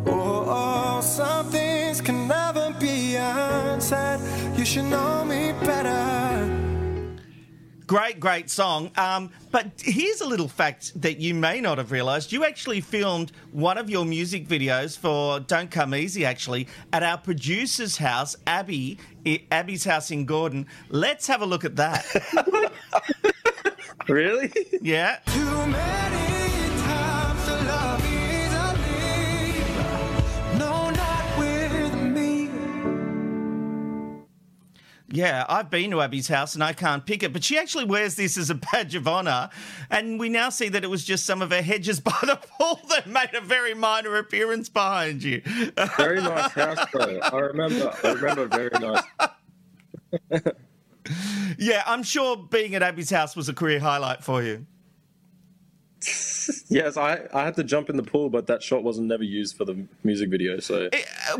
[0.07, 4.21] Oh, some things can never be unsaid.
[4.57, 6.66] You should know me better.
[7.87, 8.91] Great, great song.
[8.97, 12.33] Um, but here's a little fact that you may not have realised.
[12.33, 17.17] You actually filmed one of your music videos for Don't Come Easy, actually, at our
[17.17, 18.99] producer's house, Abby,
[19.53, 20.67] Abby's house in Gordon.
[20.89, 22.05] Let's have a look at that.
[24.09, 24.53] really?
[24.83, 25.21] Yeah.
[35.09, 38.17] Yeah, I've been to Abby's house and I can't pick it, but she actually wears
[38.17, 39.51] this as a badge of honour.
[39.89, 42.81] And we now see that it was just some of her hedges by the pool
[42.89, 45.43] that made a very minor appearance behind you.
[45.97, 47.21] Very nice house, though.
[47.23, 47.95] I remember.
[48.03, 49.05] I remember very nice.
[51.59, 54.67] yeah, I'm sure being at Abby's house was a career highlight for you.
[56.69, 59.57] Yes, I, I had to jump in the pool, but that shot wasn't never used
[59.57, 60.59] for the music video.
[60.59, 60.97] So uh,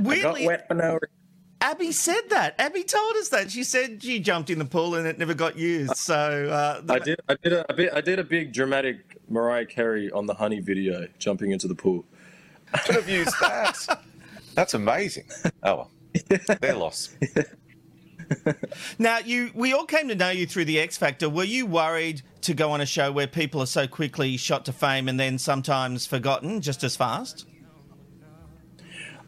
[0.09, 1.26] I got wet for no reason.
[1.67, 2.55] Abby said that.
[2.61, 3.51] Abby told us that.
[3.51, 5.97] She said she jumped in the pool and it never got used.
[5.97, 7.21] So uh, I did.
[7.29, 7.93] I did a, a bit.
[7.93, 12.05] I did a big dramatic Mariah Carey on the Honey video, jumping into the pool.
[12.85, 14.01] Could have used that.
[14.55, 15.25] That's amazing.
[15.65, 15.91] Oh well,
[16.61, 17.17] their loss.
[18.99, 21.29] Now, you we all came to know you through the X Factor.
[21.29, 24.73] Were you worried to go on a show where people are so quickly shot to
[24.73, 27.47] fame and then sometimes forgotten just as fast?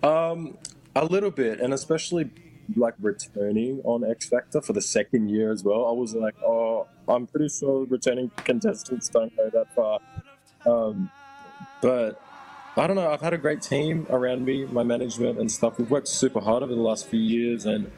[0.02, 0.56] Um,
[1.00, 2.28] A little bit, and especially
[2.74, 5.86] like returning on X Factor for the second year as well.
[5.86, 10.00] I was like, oh, I'm pretty sure returning contestants don't go that far.
[10.66, 11.08] Um,
[11.80, 12.20] but
[12.76, 13.12] I don't know.
[13.12, 15.78] I've had a great team around me, my management and stuff.
[15.78, 17.92] We've worked super hard over the last few years, and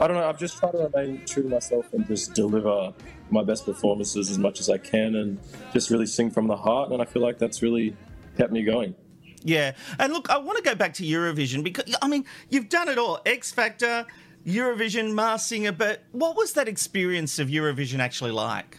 [0.00, 0.28] I don't know.
[0.28, 2.92] I've just tried to remain true to myself and just deliver
[3.30, 5.38] my best performances as much as I can, and
[5.72, 6.90] just really sing from the heart.
[6.90, 7.96] And I feel like that's really
[8.36, 8.96] kept me going.
[9.44, 12.88] Yeah, and look, I want to go back to Eurovision because I mean, you've done
[12.88, 14.06] it all: X Factor,
[14.46, 15.72] Eurovision, Masked Singer.
[15.72, 18.78] But what was that experience of Eurovision actually like?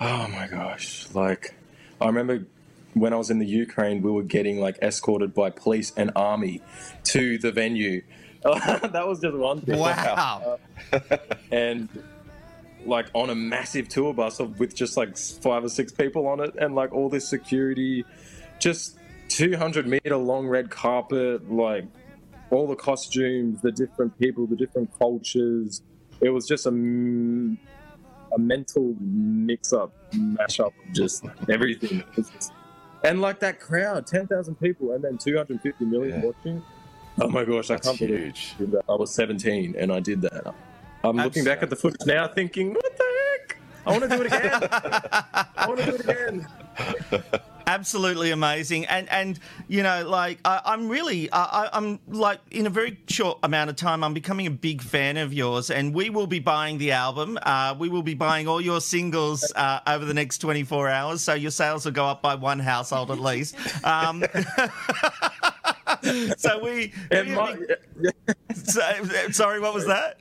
[0.00, 1.06] Oh my gosh!
[1.14, 1.54] Like,
[2.00, 2.46] I remember
[2.94, 6.60] when I was in the Ukraine, we were getting like escorted by police and army
[7.04, 8.02] to the venue.
[8.42, 9.78] that was just one thing.
[9.78, 10.58] Wow.
[11.52, 11.88] and
[12.84, 16.54] like on a massive tour bus with just like five or six people on it,
[16.56, 18.04] and like all this security,
[18.58, 18.98] just
[19.28, 21.84] 200 meter long red carpet, like
[22.50, 25.82] all the costumes, the different people, the different cultures.
[26.20, 32.02] It was just a, a mental mix up, mash up of just everything.
[32.14, 32.52] Just-
[33.04, 36.62] and like that crowd, 10,000 people and then 250 million watching.
[37.20, 38.34] Oh my gosh, I can't believe
[38.88, 38.92] I.
[38.92, 40.54] I was 17 and I did that.
[41.02, 43.04] I'm looking back at the footage now thinking, what the
[43.40, 43.56] heck?
[43.84, 44.68] I want to do it again.
[44.72, 46.46] I want to do it again.
[47.66, 49.38] Absolutely amazing, and and
[49.68, 53.76] you know, like I, I'm really, I, I'm like in a very short amount of
[53.76, 57.38] time, I'm becoming a big fan of yours, and we will be buying the album.
[57.42, 61.34] Uh, we will be buying all your singles uh, over the next 24 hours, so
[61.34, 63.56] your sales will go up by one household at least.
[63.84, 64.24] Um,
[66.36, 66.92] so we.
[68.54, 68.82] so,
[69.30, 70.20] sorry, what was that?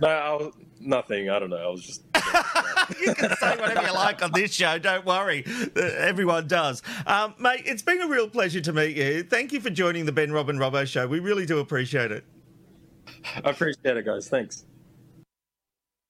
[0.00, 1.30] No, I was, nothing.
[1.30, 1.56] I don't know.
[1.56, 2.02] I was just.
[3.00, 4.78] you can say whatever you like on this show.
[4.78, 5.44] Don't worry.
[5.46, 6.82] Uh, Everyone does.
[7.06, 9.22] Um, mate, it's been a real pleasure to meet you.
[9.22, 11.06] Thank you for joining the Ben Robin Robbo show.
[11.06, 12.24] We really do appreciate it.
[13.44, 14.28] I appreciate it, guys.
[14.28, 14.64] Thanks.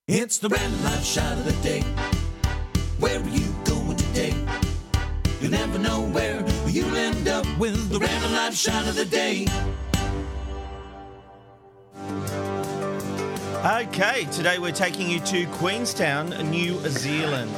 [0.07, 1.81] It's the random life shot of the day.
[2.99, 4.33] Where are you going today?
[5.39, 9.47] You never know where you'll end up with the random life shot of the day.
[13.65, 17.51] Okay, today we're taking you to Queenstown, New Zealand.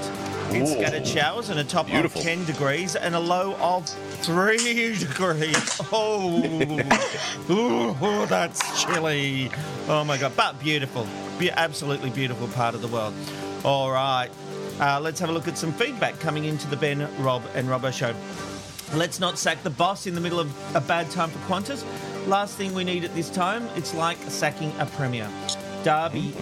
[0.49, 2.19] It's scattered showers and a top Beautiful.
[2.19, 4.57] of 10 degrees and a low of 3
[4.97, 5.79] degrees.
[5.93, 6.41] Oh,
[7.51, 9.51] Ooh, oh, that's chilly.
[9.87, 11.05] Oh my God, but beautiful.
[11.37, 13.13] Be- absolutely beautiful part of the world.
[13.63, 14.29] All right,
[14.79, 17.93] uh, let's have a look at some feedback coming into the Ben, Rob, and Robbo
[17.93, 18.15] show.
[18.97, 21.85] Let's not sack the boss in the middle of a bad time for Qantas.
[22.27, 25.29] Last thing we need at this time, it's like sacking a premier.
[25.83, 26.33] Darby,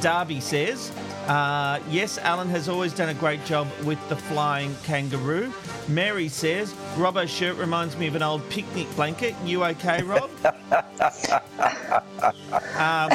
[0.00, 0.90] Darby says,
[1.28, 5.52] uh, yes, Alan has always done a great job with the flying kangaroo.
[5.86, 9.34] Mary says, Robbo's shirt reminds me of an old picnic blanket.
[9.44, 10.30] You okay, Rob?
[12.78, 13.10] Um,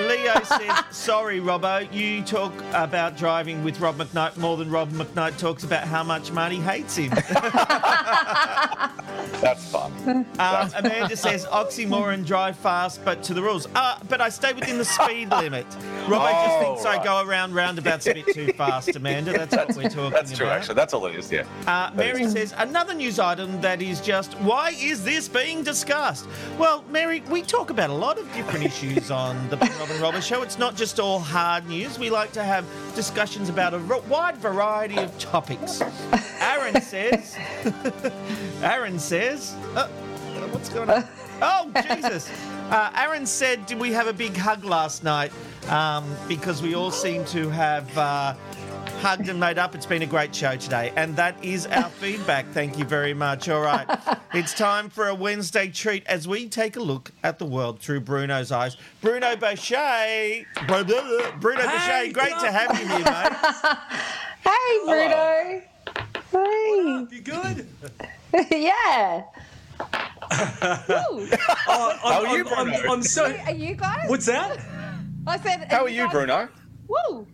[0.00, 5.38] Leo says, sorry, Robbo, you talk about driving with Rob McKnight more than Rob McKnight
[5.38, 7.10] talks about how much Marty hates him.
[9.88, 10.26] That's fun.
[10.38, 13.66] Um, Amanda says, oxymoron, drive fast, but to the rules.
[13.74, 15.66] Uh, but I stay within the speed limit.
[16.06, 19.32] Robbo just Oh, thinks I go around roundabouts a bit too fast, Amanda.
[19.32, 20.58] That's what we're talking That's true, about.
[20.58, 20.74] actually.
[20.74, 21.44] That's all it is, yeah.
[21.66, 26.26] Uh, Mary is- says, another news item that is just, why is this being discussed?
[26.58, 30.42] Well, Mary, we talk about a lot of different issues on the Robin Roberts show.
[30.42, 31.98] It's not just all hard news.
[31.98, 32.64] We like to have
[32.94, 33.78] discussions about a
[34.08, 35.80] wide variety of topics.
[36.68, 37.36] Aaron says,
[38.62, 39.88] Aaron says, uh,
[40.50, 41.04] what's going on?
[41.40, 42.28] Oh, Jesus.
[42.68, 45.30] Uh, Aaron said, did we have a big hug last night?
[45.68, 48.34] Um, because we all seem to have uh,
[49.00, 49.76] hugged and made up.
[49.76, 50.92] It's been a great show today.
[50.96, 52.44] And that is our feedback.
[52.48, 53.48] Thank you very much.
[53.48, 53.86] All right.
[54.34, 58.00] It's time for a Wednesday treat as we take a look at the world through
[58.00, 58.76] Bruno's eyes.
[59.00, 60.44] Bruno Boucher.
[60.66, 60.90] Bruno
[61.38, 63.32] Boucher, great to have you here, mate.
[64.42, 65.62] Hey, Bruno.
[66.30, 67.06] Hey.
[67.10, 67.68] You good?
[68.50, 69.22] yeah.
[70.30, 71.26] Oh,
[72.02, 73.24] How I'm, are you, I'm, I'm, I'm so.
[73.46, 74.08] Are you guys?
[74.08, 74.58] What's that?
[75.26, 75.70] I said.
[75.70, 76.48] How are you, Bruno?
[76.86, 77.26] Woo.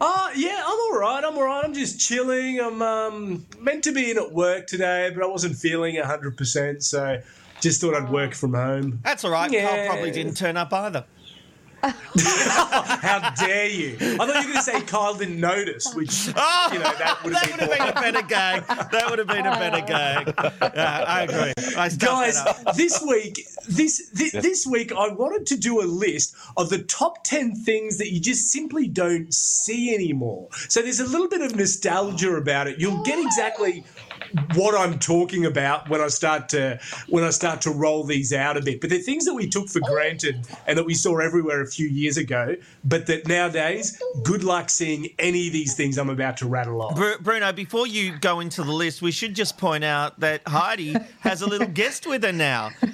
[0.00, 1.24] Oh, yeah, I'm all right.
[1.24, 1.64] I'm all right.
[1.64, 2.60] I'm just chilling.
[2.60, 7.20] I'm um, meant to be in at work today, but I wasn't feeling 100%, so
[7.60, 9.00] just thought I'd work from home.
[9.02, 9.50] That's all right.
[9.50, 9.68] Yeah.
[9.68, 11.04] Carl probably didn't turn up either.
[12.20, 13.96] How dare you?
[14.00, 17.24] I thought you were going to say Kyle didn't notice, which, Oh, you know, that
[17.24, 18.66] would have that would have been a better gag.
[18.90, 20.34] That would have been a better gag.
[20.74, 21.52] Yeah, I agree.
[21.76, 22.42] I Guys,
[22.76, 27.24] this week, this, this this week, I wanted to do a list of the top
[27.24, 30.48] ten things that you just simply don't see anymore.
[30.68, 32.78] So there's a little bit of nostalgia about it.
[32.78, 33.84] You'll get exactly
[34.54, 38.56] what I'm talking about when I start to when I start to roll these out
[38.56, 38.80] a bit.
[38.80, 41.86] But they're things that we took for granted and that we saw everywhere a few
[41.88, 46.46] years ago, but that nowadays, good luck seeing any of these things I'm about to
[46.48, 46.96] rattle off.
[46.96, 50.96] Bru- Bruno, before you go into the list, we should just point out that Heidi
[51.20, 52.70] has a little guest with her now.
[52.80, 52.86] Who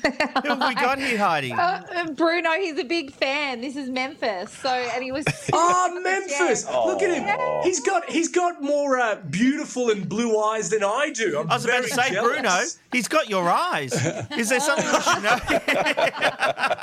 [0.48, 1.52] have we got here, Heidi?
[1.52, 3.60] Uh, Bruno, he's a big fan.
[3.60, 4.52] This is Memphis.
[4.52, 5.24] So, and he was.
[5.58, 6.66] Oh, Memphis!
[6.66, 7.62] Look at him.
[7.62, 11.38] He's got he's got more uh, beautiful and blue eyes than I do.
[11.40, 12.32] I'm I was about to say, jealous.
[12.32, 12.58] Bruno,
[12.92, 13.92] he's got your eyes.
[14.36, 15.38] Is there something we should know?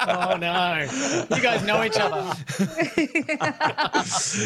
[0.07, 0.87] oh no,
[1.35, 2.15] you guys know each other.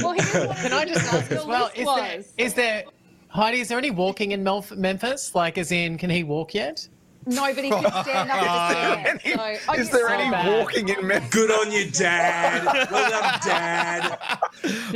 [0.03, 0.15] well,
[0.55, 1.71] Can I just ask well?
[1.75, 2.83] Is there, is there,
[3.29, 3.61] Heidi?
[3.61, 5.33] Is there any walking in Memphis?
[5.35, 6.88] Like, as in, can he walk yet?
[7.28, 9.61] No, but he can stand up at the stairs.
[9.65, 11.28] So, Is there any walking in men?
[11.30, 12.63] Good on you, Dad.
[12.89, 14.19] Well done, Dad.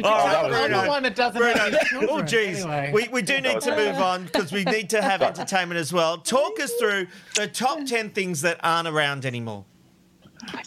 [0.04, 1.76] All right, I'm the one that doesn't have.
[2.10, 2.60] Oh, geez.
[2.60, 2.92] Anyway.
[2.94, 6.18] We, we do need to move on because we need to have entertainment as well.
[6.18, 9.66] Talk us through the top 10 things that aren't around anymore.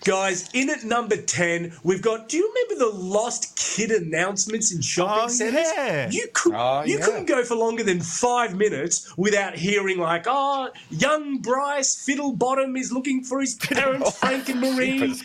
[0.04, 2.28] Guys, in at number 10, we've got.
[2.28, 5.66] Do you remember the lost kid announcements in shopping Oh, centres?
[5.76, 6.10] yeah.
[6.10, 7.04] You, could, Oh, you yeah.
[7.04, 12.92] couldn't go for longer than five minutes without hearing, like, oh, young Bryce Fiddlebottom is
[12.92, 15.18] looking for his parents, oh, Frank and Marie.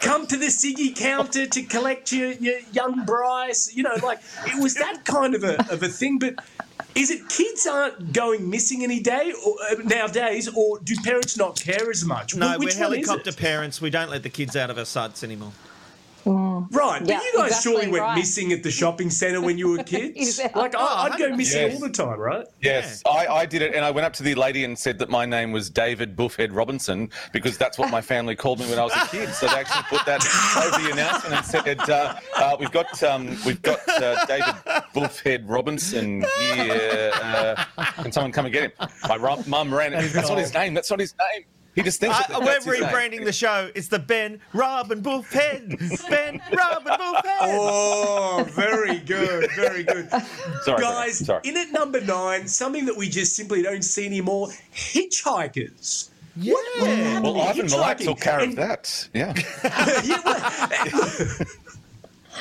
[0.00, 3.74] Come to the Siggy counter to collect your, your young Bryce.
[3.74, 6.34] You know, like, it was that kind of a, of a thing, but.
[6.96, 11.60] Is it kids aren't going missing any day or, uh, nowadays, or do parents not
[11.60, 12.34] care as much?
[12.34, 12.78] No, Wh- we're one is it?
[12.78, 13.80] helicopter parents.
[13.82, 15.52] We don't let the kids out of our suds anymore.
[16.26, 18.16] Right, but you guys exactly surely went right.
[18.16, 20.16] missing at the shopping centre when you were kids.
[20.16, 20.60] Exactly.
[20.60, 21.74] Like I, I'd go missing Yes.
[21.74, 22.46] all the time, right?
[22.60, 25.08] Yes, I, I did it, and I went up to the lady and said that
[25.08, 28.82] my name was David Buffhead Robinson because that's what my family called me when I
[28.84, 29.28] was a kid.
[29.34, 30.20] So they actually put that
[30.74, 34.54] over the announcement and said, uh, uh, "We've got um, we've got uh, David
[34.94, 36.24] Buffhead Robinson
[36.54, 37.10] here.
[37.14, 37.64] Uh,
[38.02, 39.92] can someone come and get him?" My ru- mum ran.
[39.92, 40.12] it.
[40.12, 40.74] That's not his name.
[40.74, 41.44] That's not his name.
[41.76, 42.82] He just thinks that Uh, we're his name.
[42.82, 43.70] rebranding the show.
[43.74, 45.78] It's the Ben Robin Buffhead.
[46.08, 47.38] Ben Robin Buffhead.
[47.42, 50.08] Oh, very good, very good.
[50.64, 51.40] Sorry, Guys, sorry.
[51.44, 56.08] in at number nine, something that we just simply don't see anymore: hitchhikers.
[56.34, 56.54] Yeah.
[57.20, 58.04] Well, Ivan Milat hitchhiking?
[58.04, 59.08] took care of And- that.
[59.14, 59.32] Yeah.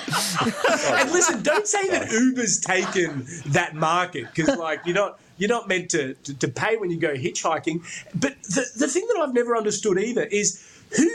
[0.07, 5.67] and listen, don't say that Uber's taken that market because, like, you're not you're not
[5.67, 7.81] meant to, to, to pay when you go hitchhiking.
[8.13, 10.61] But the, the thing that I've never understood either is
[10.95, 11.09] who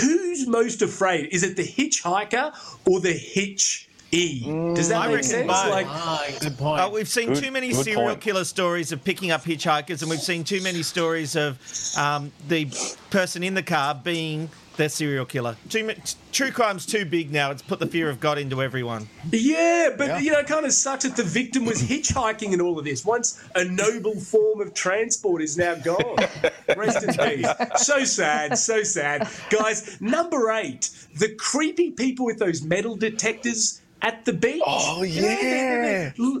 [0.00, 1.28] who's most afraid?
[1.32, 2.54] Is it the hitchhiker
[2.86, 4.44] or the hitch e?
[4.74, 5.46] Does that I make sense?
[5.46, 5.70] both.
[5.70, 6.80] Like, good point.
[6.80, 8.20] Uh, we've seen Good- too many serial point.
[8.20, 11.58] killer stories of picking up hitchhikers, and we've seen too many stories of
[11.98, 12.68] um, the
[13.10, 14.48] person in the car being
[14.80, 15.56] the serial killer.
[15.68, 15.92] Too ma-
[16.32, 17.50] true crime's too big now.
[17.50, 19.08] It's put the fear of God into everyone.
[19.30, 20.18] Yeah, but Yeah.
[20.18, 23.04] you know, it kind of sucks that the victim was hitchhiking in all of this.
[23.04, 26.16] Once a noble form of transport is now gone.
[26.76, 27.46] Rest in peace.
[27.76, 29.28] So sad, so sad.
[29.50, 34.62] Guys, number eight, the creepy people with those metal detectors at the beach.
[34.66, 35.20] Oh, yeah.
[35.20, 36.40] know, they- they-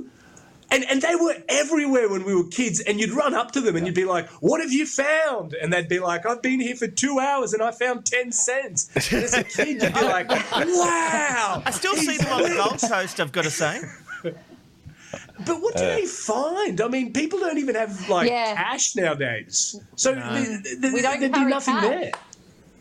[0.72, 3.74] And, and they were everywhere when we were kids, and you'd run up to them
[3.76, 5.54] and you'd be like, What have you found?
[5.54, 8.88] And they'd be like, I've been here for two hours and I found 10 cents.
[9.12, 11.62] And as a kid, you'd be like, Wow.
[11.66, 13.18] I still see them on the lit." Gold Coast.
[13.20, 13.80] I've got to say.
[15.44, 16.80] But what do they find?
[16.80, 18.54] I mean, people don't even have like Yeah.
[18.54, 20.24] cash nowadays, so th-
[20.62, 21.82] th- th- We don't there'd be nothing cash.
[21.88, 22.12] there.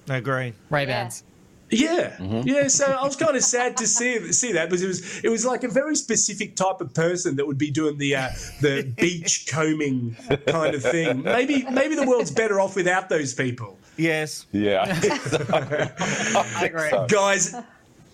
[0.10, 0.54] I agree.
[0.70, 1.24] Ray Bans.
[1.70, 2.68] Yeah, yeah.
[2.68, 5.46] So I was kind of sad to see see that because it was it was
[5.46, 8.30] like a very specific type of person that would be doing the uh,
[8.62, 10.16] the beach combing
[10.48, 11.24] kind of thing.
[11.24, 13.78] Maybe maybe the world's better off without those people.
[13.98, 14.46] Yes.
[14.52, 14.86] Yeah.
[15.50, 17.08] I agree.
[17.10, 17.54] Guys,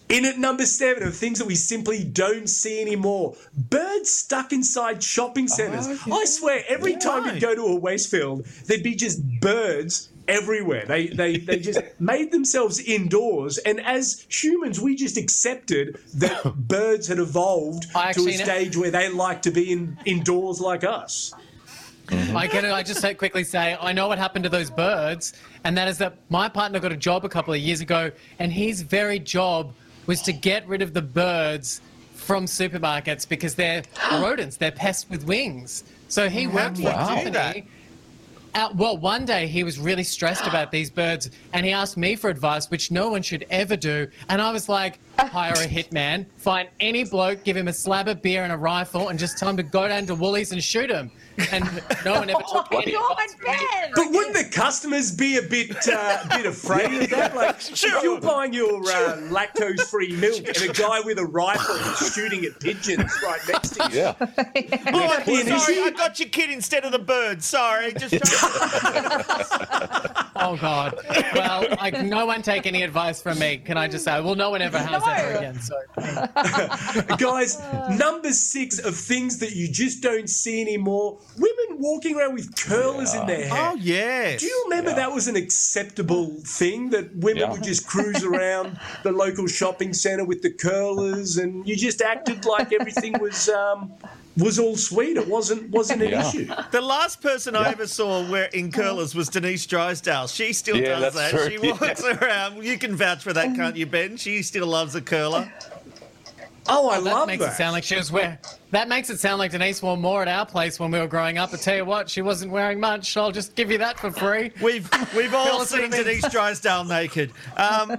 [0.10, 5.02] in at number seven of things that we simply don't see anymore birds stuck inside
[5.04, 5.88] shopping centres.
[6.12, 10.86] I swear, every time you'd go to a Westfield, there'd be just birds everywhere.
[10.86, 17.08] They, they, they just made themselves indoors, and as humans, we just accepted that birds
[17.08, 20.60] had evolved I to a actually know- stage where they like to be in, indoors
[20.62, 21.34] like us.
[22.36, 25.76] I can I just say, quickly say I know what happened to those birds, and
[25.78, 28.84] that is that my partner got a job a couple of years ago, and his
[28.84, 29.74] very job
[30.06, 31.82] was to get rid of the birds
[32.14, 35.84] from supermarkets because they're rodents, they're pests with wings.
[36.08, 37.08] So he worked for a Wow.
[37.24, 37.66] company.
[38.56, 42.16] Uh, well, one day he was really stressed about these birds, and he asked me
[42.16, 44.08] for advice, which no one should ever do.
[44.30, 48.22] And I was like, hire a hitman, find any bloke, give him a slab of
[48.22, 50.90] beer and a rifle, and just tell him to go down to Woolies and shoot
[50.90, 51.12] him.
[51.52, 51.66] And
[52.06, 53.36] no one ever took Oh any God, advice.
[53.46, 53.92] Ben!
[53.94, 57.36] But wouldn't the customers be a bit uh, bit afraid of that?
[57.36, 62.14] Like, if you're buying your uh, lactose-free milk and a guy with a rifle is
[62.14, 64.14] shooting at pigeons right next to you, Yeah.
[64.20, 65.82] Oh, that sorry.
[65.82, 67.44] I got your kid instead of the bird.
[67.44, 68.14] Sorry, just
[70.38, 70.98] Oh God.
[71.34, 73.58] Well, like no one take any advice from me.
[73.58, 74.20] Can I just say?
[74.22, 75.60] Well, no one ever has ever again.
[75.62, 75.76] So
[77.18, 77.60] guys,
[77.98, 83.14] number six of things that you just don't see anymore: women walking around with curlers
[83.14, 83.72] in their hair.
[83.72, 84.42] Oh yes.
[84.42, 87.52] Do you remember that was an acceptable thing that women Yeah.
[87.52, 92.46] would just cruise around the local shopping centre with the curlers, and you just acted
[92.46, 93.92] like everything was um,
[94.38, 95.18] was all sweet.
[95.18, 96.28] It wasn't wasn't an Yeah.
[96.30, 96.48] issue.
[96.72, 100.28] The last person I ever saw wear in curlers was Denise Drysdale.
[100.28, 101.32] She still Yeah, does that.
[101.32, 102.64] true, She walks around.
[102.64, 104.18] You can vouch for that, can't you, Ben?
[104.18, 105.52] She still loves a curler.
[106.68, 107.46] Oh, I that love makes that.
[107.46, 108.38] Makes it sound like she was wearing.
[108.76, 111.38] That makes it sound like Denise wore more at our place when we were growing
[111.38, 111.54] up.
[111.54, 113.16] I tell you what, she wasn't wearing much.
[113.16, 114.52] I'll just give you that for free.
[114.62, 117.32] We've we've all seen would have been- Denise Drysdale naked.
[117.56, 117.88] Um,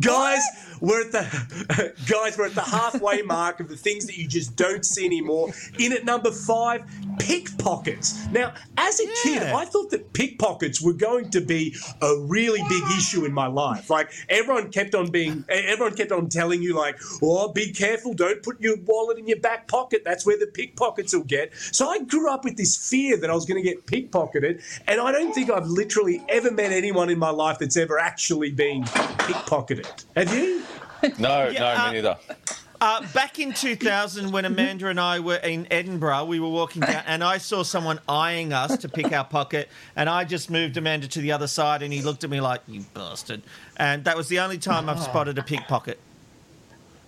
[0.00, 0.40] guys,
[0.80, 4.56] we're at the guys, we're at the halfway mark of the things that you just
[4.56, 5.50] don't see anymore.
[5.78, 6.82] In at number five,
[7.18, 8.26] pickpockets.
[8.28, 12.82] Now, as a kid, I thought that pickpockets were going to be a really big
[12.96, 13.90] issue in my life.
[13.90, 18.14] Like everyone kept on being, everyone kept on telling you, like, "Oh, be careful!
[18.14, 20.02] Don't put your wallet in your back pocket.
[20.04, 23.34] That's where the pickpockets will get." So I grew up with this fear that I
[23.34, 27.18] was going to get pickpocketed, and I don't think I've literally ever met anyone in
[27.18, 30.04] my life that's ever actually been pickpocketed.
[30.16, 30.62] Have you?
[31.18, 32.18] No, Yeah, no, uh, me neither.
[32.82, 37.02] Uh, back in 2000, when Amanda and I were in Edinburgh, we were walking down,
[37.06, 41.06] and I saw someone eyeing us to pick our pocket, and I just moved Amanda
[41.08, 43.42] to the other side, and he looked at me like, "You bastard!"
[43.76, 45.98] And that was the only time I've spotted a pickpocket.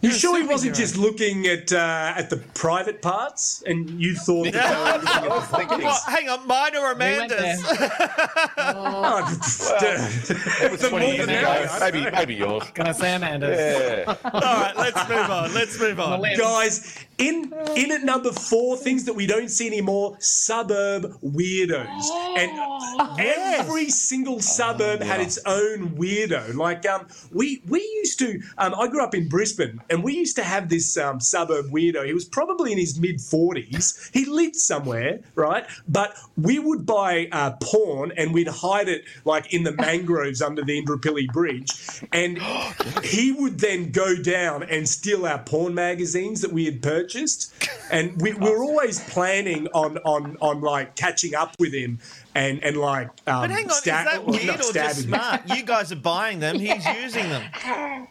[0.03, 4.53] You sure he wasn't just looking at uh, at the private parts, and you thought
[4.53, 5.85] that they were looking at the pockets?
[5.85, 7.65] What, hang on, mine or went Amanda's?
[8.59, 9.19] Oh,
[10.63, 11.77] It was the 20 more years the ago.
[11.81, 12.65] Maybe, maybe yours.
[12.75, 13.59] Can I say Amanda's?
[13.59, 14.17] Yeah.
[14.25, 15.55] All right, let's move on.
[15.55, 16.23] Let's move on.
[16.37, 23.21] Guys, in in at number four, things that we don't see anymore: suburb weirdos, and
[23.21, 26.55] every single suburb had its own weirdo.
[26.55, 28.41] Like um, we we used to.
[28.59, 32.07] Um, I grew up in Brisbane, and we used to have this um, suburb weirdo.
[32.07, 34.11] He was probably in his mid forties.
[34.15, 35.67] He lived somewhere, right?
[35.87, 40.65] But we would buy uh, porn, and we'd hide it like in the mangroves under
[40.65, 42.39] the Indooroopilly Bridge, and
[43.05, 47.53] he would then go down and steal our porn magazines that we had purchased,
[47.91, 51.99] and we, we were always planning on on on like catching up with him
[52.35, 55.41] and and like um, But hang on, stab- is that weird not or just smart?
[55.55, 56.59] You guys are buying them.
[56.59, 57.43] He's using them.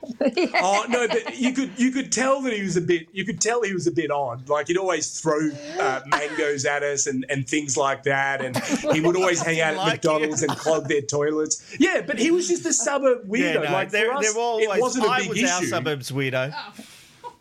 [0.64, 3.08] Oh no, but you could you could tell that he was a bit.
[3.12, 4.44] You could tell he was a bit on.
[4.48, 5.50] Like he'd always throw
[5.80, 8.56] uh, mangoes at us and, and things like that, and
[8.94, 11.76] he would always hang out at Like McDonald's and clog their toilets.
[11.80, 13.40] Yeah, but he was just a suburb weirdo.
[13.56, 14.68] Yeah, no, like they're, for us, they're always.
[14.68, 15.50] it wasn't a I big was issue.
[15.50, 16.54] our suburbs weirdo.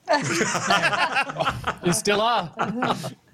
[1.85, 2.53] You still are.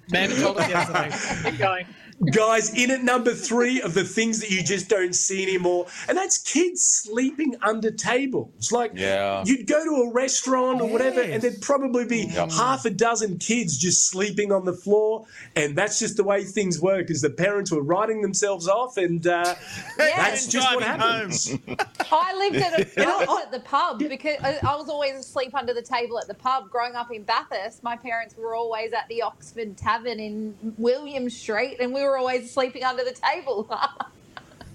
[0.09, 1.49] Amanda told us yesterday.
[1.51, 1.85] Keep going.
[2.33, 6.17] Guys, in at number three of the things that you just don't see anymore, and
[6.17, 8.71] that's kids sleeping under tables.
[8.71, 9.43] Like, Yeah.
[9.45, 12.51] you'd go to a restaurant or whatever, and there'd probably be Yep.
[12.53, 16.81] half a dozen kids just sleeping on the floor, and that's just the way things
[16.81, 17.11] work.
[17.11, 19.53] Is the parents were writing themselves off, and uh,
[19.97, 21.53] that's And just what happens.
[22.11, 25.53] I lived at a, I lived at the pub because I I was always asleep
[25.53, 26.71] under the table at the pub.
[26.71, 31.77] Growing up in Bathurst, my parents were always at the Oxford Tavern in William Street,
[31.79, 33.67] and we were always sleeping under the table.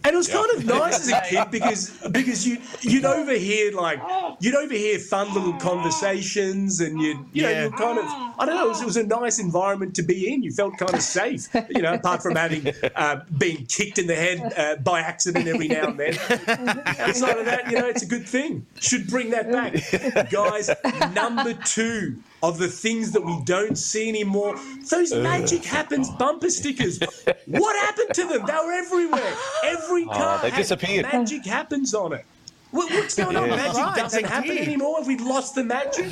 [0.04, 4.00] And it was kind of nice as a kid because because you you'd overhear like
[4.40, 8.56] you'd overhear fun little conversations and you'd you know you were kind of I don't
[8.56, 10.42] know it was, it was a nice environment to be in.
[10.42, 14.16] You felt kind of safe, you know, apart from having uh, being kicked in the
[14.16, 16.18] head uh, by accident every now and then.
[16.18, 18.66] Outside of that, you know, it's a good thing.
[18.80, 20.70] Should bring that back, guys.
[21.14, 24.56] Number two of the things that we don't see anymore.
[24.90, 25.20] Those uh.
[25.20, 26.98] magic happens bumper stickers.
[27.46, 28.46] What happened to them?
[28.46, 29.34] They were everywhere.
[29.64, 31.06] Every Oh, car they had disappeared.
[31.12, 32.24] magic happens on it.
[32.72, 33.48] What's going on?
[33.48, 33.56] Yeah.
[33.56, 34.66] Magic Right, doesn't happen did.
[34.68, 34.96] anymore.
[34.98, 36.10] Have we lost the magic?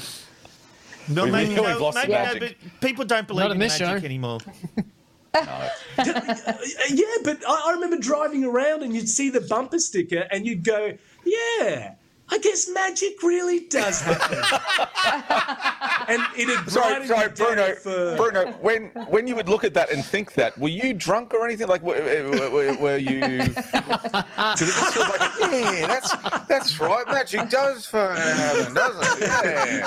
[1.09, 2.59] No, We- maybe we've no, lost the maybe no, magic.
[2.61, 3.95] but people don't believe Not in in magic show.
[4.05, 4.39] anymore.
[5.33, 10.45] Uh, yeah, but I, I remember driving around and you'd see the bumper sticker and
[10.45, 10.93] you'd go,
[11.25, 11.95] yeah.
[12.33, 14.39] I guess magic really does happen.
[16.09, 17.75] and it had Sorry, sorry, Bruno.
[17.75, 21.35] for- Bruno, when when you would look at that and think that, were you drunk
[21.35, 21.67] or anything?
[21.69, 23.21] Like, were, eh, were, were- were you?
[24.51, 27.07] Because it just feels like, yeah, that's that's right.
[27.07, 29.29] Magic does for heaven, doesn't it?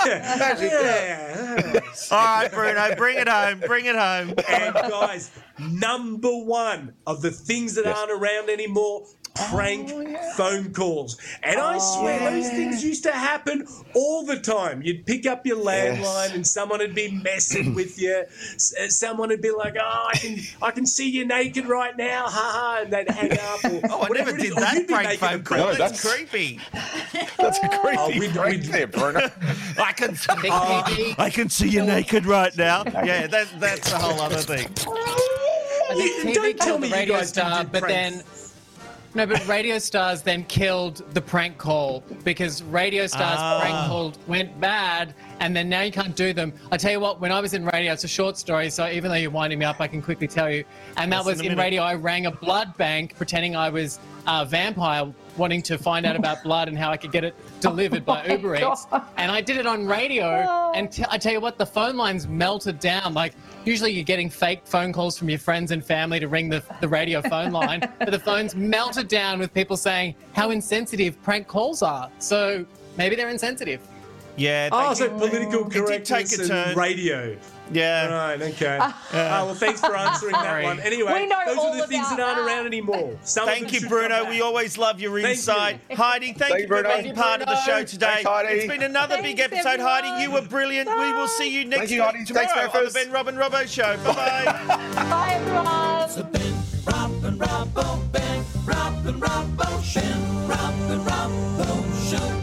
[0.05, 2.11] Yeah, magic does.
[2.11, 3.59] All right, Bruno, bring it home.
[3.65, 4.33] Bring it home.
[4.47, 9.05] And guys, number one of the things that aren't around anymore.
[9.49, 9.89] Prank
[10.37, 11.17] phone calls.
[11.41, 14.83] And I swear those things used to happen all the time.
[14.83, 18.25] You'd pick up your landline and someone would be messing with you.
[18.55, 21.97] S- uh, Someone would be like, Oh, I can I can see you naked right
[21.97, 23.63] now, haha, and they'd hang up.
[23.65, 25.57] Or Oh, I never did that prank phone a call.
[25.65, 25.77] prank.
[25.79, 26.59] That's creepy.
[27.37, 29.19] That's a creepy Oh, we'd- prank we'd- there, Bruno.
[29.79, 30.15] I can,
[31.17, 32.83] I can see you naked right now.
[32.85, 34.67] Yeah, that, that's a whole other thing.
[35.89, 38.17] I think TV don't tell me the you radio guys didn't star, do but pranks.
[38.17, 38.23] then.
[39.15, 43.59] No, but radio stars then killed the prank call because radio stars Ah.
[43.61, 46.51] prank call went bad, and then now you can't do them.
[46.71, 49.11] I tell you what, when I was in radio, it's a short story, so even
[49.11, 50.63] though you're winding me up, I can quickly tell you.
[50.97, 51.83] And that Less was a in radio.
[51.83, 55.05] I rang a blood bank pretending I was a vampire,
[55.37, 58.27] wanting to find out about blood and how I could get it oh delivered by
[58.27, 58.87] my Uber Eats.
[59.17, 62.27] And I did it on radio, and t- I tell you what, the phone lines
[62.27, 63.13] melted down.
[63.13, 63.33] Like
[63.65, 66.87] usually you're getting fake phone calls from your friends and family to ring the, the
[66.87, 71.81] radio phone line, but the phones melted down with people saying how insensitive prank calls
[71.81, 72.09] are.
[72.19, 72.65] So
[72.97, 73.81] maybe they're insensitive.
[74.35, 74.69] Yeah.
[74.71, 77.37] Oh, they so did- political it did correctness take a and radio.
[77.71, 78.07] Yeah.
[78.07, 78.77] Right, okay.
[78.81, 80.79] Oh, well, thanks for answering that one.
[80.81, 82.55] Anyway, We know those all are the things about that aren't that.
[82.57, 83.17] around anymore.
[83.23, 84.29] Some Thank you, Bruno.
[84.29, 85.79] We always love your Thank insight.
[85.89, 85.95] you.
[85.95, 87.01] Heidi, thank, Thank you you, for Bruno.
[87.01, 88.07] being part of the show today.
[88.15, 88.49] Thanks, Heidi.
[88.59, 90.23] It's been another big Thanks, episode, Heidi.
[90.23, 90.89] You were brilliant.
[90.89, 92.25] We will see you next thank you, Heidi.
[92.25, 92.93] tomorrow Thanks, on the Memphis.
[93.05, 93.97] Ben Robin Robbo Show.
[94.03, 94.75] Bye bye.
[94.95, 96.09] Bye, everyone.
[96.15, 96.53] The Ben
[96.85, 102.42] Robin Robbo, Ben Robin Robbo, Ben Robin Robbo Show.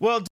[0.00, 0.24] Well.